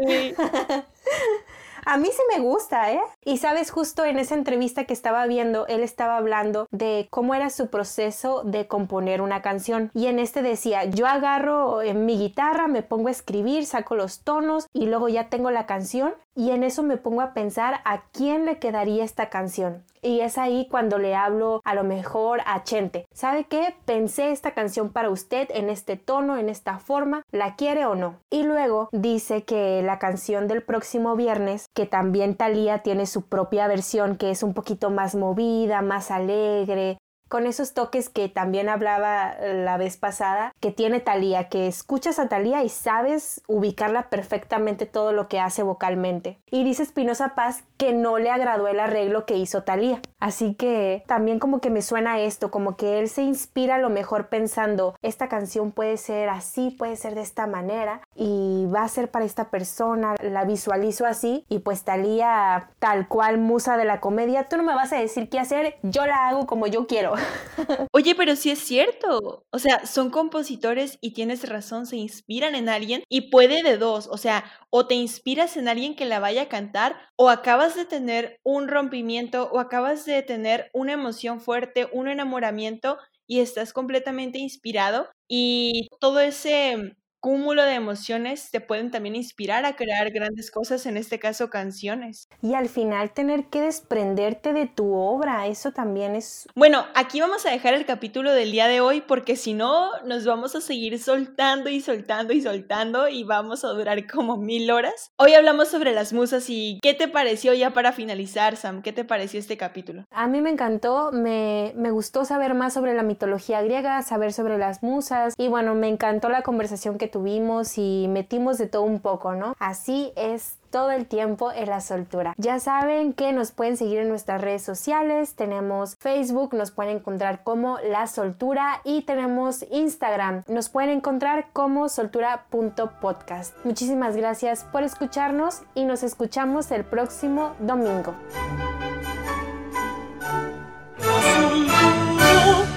A 1.84 1.96
mí 1.96 2.08
sí 2.12 2.22
me 2.34 2.40
gusta, 2.40 2.92
¿eh? 2.92 3.00
Y 3.24 3.38
sabes, 3.38 3.70
justo 3.70 4.04
en 4.04 4.18
esa 4.18 4.34
entrevista 4.34 4.84
que 4.84 4.92
estaba 4.92 5.26
viendo, 5.26 5.66
él 5.66 5.82
estaba 5.82 6.16
hablando 6.16 6.66
de 6.70 7.08
cómo 7.10 7.34
era 7.34 7.50
su 7.50 7.68
proceso 7.68 8.42
de 8.44 8.66
componer 8.66 9.20
una 9.20 9.42
canción. 9.42 9.90
Y 9.94 10.06
en 10.06 10.18
este 10.18 10.42
decía, 10.42 10.84
yo 10.84 11.06
agarro 11.06 11.82
en 11.82 12.06
mi 12.06 12.18
guitarra, 12.18 12.68
me 12.68 12.82
pongo 12.82 13.08
a 13.08 13.12
escribir, 13.12 13.66
saco 13.66 13.94
los 13.94 14.22
tonos 14.22 14.66
y 14.72 14.86
luego 14.86 15.08
ya 15.08 15.28
tengo 15.28 15.50
la 15.50 15.66
canción. 15.66 16.14
Y 16.34 16.50
en 16.50 16.62
eso 16.62 16.82
me 16.82 16.96
pongo 16.96 17.22
a 17.22 17.34
pensar 17.34 17.80
a 17.84 18.02
quién 18.12 18.46
le 18.46 18.58
quedaría 18.58 19.04
esta 19.04 19.30
canción. 19.30 19.84
Y 20.02 20.20
es 20.20 20.38
ahí 20.38 20.66
cuando 20.70 20.98
le 20.98 21.14
hablo 21.14 21.60
a 21.64 21.74
lo 21.74 21.84
mejor 21.84 22.40
a 22.46 22.62
Chente. 22.64 23.04
¿Sabe 23.12 23.44
qué? 23.44 23.74
Pensé 23.84 24.30
esta 24.30 24.52
canción 24.52 24.90
para 24.90 25.10
usted 25.10 25.48
en 25.52 25.68
este 25.68 25.96
tono, 25.96 26.38
en 26.38 26.48
esta 26.48 26.78
forma. 26.78 27.22
¿La 27.32 27.56
quiere 27.56 27.84
o 27.84 27.94
no? 27.94 28.16
Y 28.30 28.44
luego 28.44 28.88
dice 28.92 29.44
que 29.44 29.82
la 29.82 29.98
canción 29.98 30.48
del 30.48 30.62
próximo 30.62 31.16
viernes, 31.16 31.66
que 31.74 31.84
también 31.84 32.36
Thalía 32.36 32.78
tiene 32.78 33.06
su 33.06 33.26
propia 33.26 33.68
versión 33.68 34.16
que 34.16 34.30
es 34.30 34.42
un 34.42 34.54
poquito 34.54 34.90
más 34.90 35.14
movida, 35.14 35.82
más 35.82 36.10
alegre, 36.10 36.98
con 37.30 37.46
esos 37.46 37.74
toques 37.74 38.08
que 38.08 38.28
también 38.28 38.68
hablaba 38.68 39.36
la 39.40 39.76
vez 39.76 39.96
pasada, 39.96 40.52
que 40.58 40.72
tiene 40.72 40.98
Talía, 40.98 41.48
que 41.48 41.68
escuchas 41.68 42.18
a 42.18 42.28
Talía 42.28 42.64
y 42.64 42.68
sabes 42.68 43.40
ubicarla 43.46 44.10
perfectamente 44.10 44.84
todo 44.84 45.12
lo 45.12 45.28
que 45.28 45.38
hace 45.38 45.62
vocalmente. 45.62 46.40
Y 46.50 46.64
dice 46.64 46.82
Espinosa 46.82 47.36
Paz 47.36 47.62
que 47.76 47.92
no 47.92 48.18
le 48.18 48.30
agradó 48.30 48.66
el 48.66 48.80
arreglo 48.80 49.26
que 49.26 49.36
hizo 49.36 49.62
Talía. 49.62 50.02
Así 50.20 50.54
que 50.54 51.02
también 51.06 51.38
como 51.38 51.60
que 51.60 51.70
me 51.70 51.82
suena 51.82 52.20
esto, 52.20 52.50
como 52.50 52.76
que 52.76 52.98
él 52.98 53.08
se 53.08 53.22
inspira 53.22 53.76
a 53.76 53.78
lo 53.78 53.90
mejor 53.90 54.28
pensando, 54.28 54.94
esta 55.02 55.28
canción 55.28 55.72
puede 55.72 55.96
ser 55.96 56.28
así, 56.28 56.70
puede 56.70 56.96
ser 56.96 57.14
de 57.14 57.22
esta 57.22 57.46
manera 57.46 58.02
y 58.14 58.66
va 58.66 58.84
a 58.84 58.88
ser 58.88 59.10
para 59.10 59.24
esta 59.24 59.50
persona, 59.50 60.14
la 60.22 60.44
visualizo 60.44 61.06
así 61.06 61.44
y 61.48 61.60
pues 61.60 61.84
Talía 61.84 62.70
tal 62.78 63.08
cual 63.08 63.38
musa 63.38 63.76
de 63.76 63.84
la 63.84 64.00
comedia, 64.00 64.48
tú 64.48 64.56
no 64.56 64.62
me 64.62 64.74
vas 64.74 64.92
a 64.92 65.00
decir 65.00 65.28
qué 65.28 65.38
hacer, 65.38 65.76
yo 65.82 66.06
la 66.06 66.28
hago 66.28 66.46
como 66.46 66.66
yo 66.66 66.86
quiero. 66.86 67.14
Oye, 67.92 68.14
pero 68.14 68.36
sí 68.36 68.50
es 68.50 68.58
cierto. 68.58 69.44
O 69.50 69.58
sea, 69.58 69.86
son 69.86 70.10
compositores 70.10 70.98
y 71.00 71.12
tienes 71.12 71.48
razón, 71.48 71.86
se 71.86 71.96
inspiran 71.96 72.54
en 72.54 72.68
alguien 72.68 73.02
y 73.08 73.30
puede 73.30 73.62
de 73.62 73.76
dos. 73.76 74.08
O 74.08 74.18
sea, 74.18 74.44
o 74.70 74.86
te 74.86 74.94
inspiras 74.94 75.56
en 75.56 75.68
alguien 75.68 75.96
que 75.96 76.04
la 76.04 76.20
vaya 76.20 76.42
a 76.42 76.48
cantar 76.48 76.96
o 77.16 77.28
acabas 77.28 77.74
de 77.74 77.84
tener 77.84 78.40
un 78.44 78.68
rompimiento 78.68 79.50
o 79.52 79.58
acabas 79.58 80.04
de 80.04 80.09
tener 80.22 80.70
una 80.72 80.92
emoción 80.92 81.40
fuerte, 81.40 81.88
un 81.92 82.08
enamoramiento 82.08 82.98
y 83.26 83.40
estás 83.40 83.72
completamente 83.72 84.38
inspirado 84.38 85.08
y 85.28 85.88
todo 86.00 86.20
ese 86.20 86.96
cúmulo 87.20 87.62
de 87.62 87.74
emociones 87.74 88.50
te 88.50 88.60
pueden 88.60 88.90
también 88.90 89.14
inspirar 89.14 89.64
a 89.64 89.76
crear 89.76 90.10
grandes 90.10 90.50
cosas, 90.50 90.86
en 90.86 90.96
este 90.96 91.18
caso 91.18 91.50
canciones. 91.50 92.28
Y 92.42 92.54
al 92.54 92.68
final 92.68 93.12
tener 93.12 93.44
que 93.44 93.60
desprenderte 93.60 94.52
de 94.52 94.66
tu 94.66 94.94
obra, 94.94 95.46
eso 95.46 95.72
también 95.72 96.16
es... 96.16 96.48
Bueno, 96.54 96.86
aquí 96.94 97.20
vamos 97.20 97.44
a 97.46 97.50
dejar 97.50 97.74
el 97.74 97.84
capítulo 97.84 98.32
del 98.32 98.52
día 98.52 98.66
de 98.66 98.80
hoy 98.80 99.02
porque 99.02 99.36
si 99.36 99.52
no 99.52 99.90
nos 100.04 100.24
vamos 100.24 100.56
a 100.56 100.60
seguir 100.60 100.98
soltando 100.98 101.68
y 101.68 101.80
soltando 101.80 102.32
y 102.32 102.40
soltando 102.40 103.08
y 103.08 103.24
vamos 103.24 103.64
a 103.64 103.68
durar 103.68 104.06
como 104.06 104.38
mil 104.38 104.70
horas. 104.70 105.12
Hoy 105.18 105.34
hablamos 105.34 105.68
sobre 105.68 105.92
las 105.92 106.12
musas 106.12 106.48
y 106.48 106.78
¿qué 106.82 106.94
te 106.94 107.08
pareció 107.08 107.52
ya 107.52 107.72
para 107.72 107.92
finalizar, 107.92 108.56
Sam? 108.56 108.82
¿Qué 108.82 108.92
te 108.92 109.04
pareció 109.04 109.38
este 109.38 109.56
capítulo? 109.58 110.04
A 110.10 110.26
mí 110.26 110.40
me 110.40 110.50
encantó, 110.50 111.12
me, 111.12 111.72
me 111.76 111.90
gustó 111.90 112.24
saber 112.24 112.54
más 112.54 112.72
sobre 112.72 112.94
la 112.94 113.02
mitología 113.02 113.60
griega, 113.62 114.00
saber 114.02 114.32
sobre 114.32 114.56
las 114.56 114.82
musas 114.82 115.34
y 115.36 115.48
bueno, 115.48 115.74
me 115.74 115.88
encantó 115.88 116.30
la 116.30 116.42
conversación 116.42 116.96
que 116.96 117.09
tuvimos 117.10 117.76
y 117.78 118.06
metimos 118.08 118.58
de 118.58 118.66
todo 118.66 118.82
un 118.82 119.00
poco, 119.00 119.34
¿no? 119.34 119.54
Así 119.58 120.12
es 120.16 120.56
todo 120.70 120.92
el 120.92 121.06
tiempo 121.06 121.52
en 121.52 121.68
la 121.68 121.80
soltura. 121.80 122.34
Ya 122.36 122.58
saben 122.60 123.12
que 123.12 123.32
nos 123.32 123.50
pueden 123.50 123.76
seguir 123.76 123.98
en 123.98 124.08
nuestras 124.08 124.40
redes 124.40 124.62
sociales, 124.62 125.34
tenemos 125.34 125.96
Facebook, 125.96 126.54
nos 126.54 126.70
pueden 126.70 126.98
encontrar 126.98 127.42
como 127.42 127.78
La 127.80 128.06
Soltura 128.06 128.80
y 128.84 129.02
tenemos 129.02 129.64
Instagram, 129.70 130.44
nos 130.48 130.68
pueden 130.68 130.90
encontrar 130.90 131.48
como 131.52 131.88
soltura.podcast. 131.88 133.54
Muchísimas 133.64 134.16
gracias 134.16 134.64
por 134.64 134.82
escucharnos 134.82 135.62
y 135.74 135.84
nos 135.84 136.02
escuchamos 136.02 136.70
el 136.70 136.84
próximo 136.84 137.52
domingo. 137.58 138.14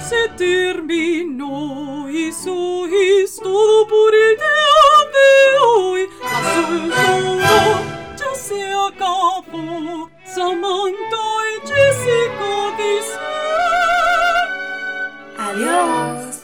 se 0.04 0.28
terminó 0.38 2.10
y 2.10 2.28
eso 2.28 2.86
es 2.88 3.38
todo 3.38 3.88
por 3.88 4.14
el 4.14 4.38
día 4.38 4.84
de 5.16 5.60
hoy. 5.66 6.10
Asunto 6.24 7.40
ya 8.18 8.36
se 8.36 8.74
acabó. 8.74 10.10
Samantha 10.26 11.26
y 11.50 11.68
Jessica 11.68 12.54
dicen 12.78 13.34
adiós. 15.38 16.43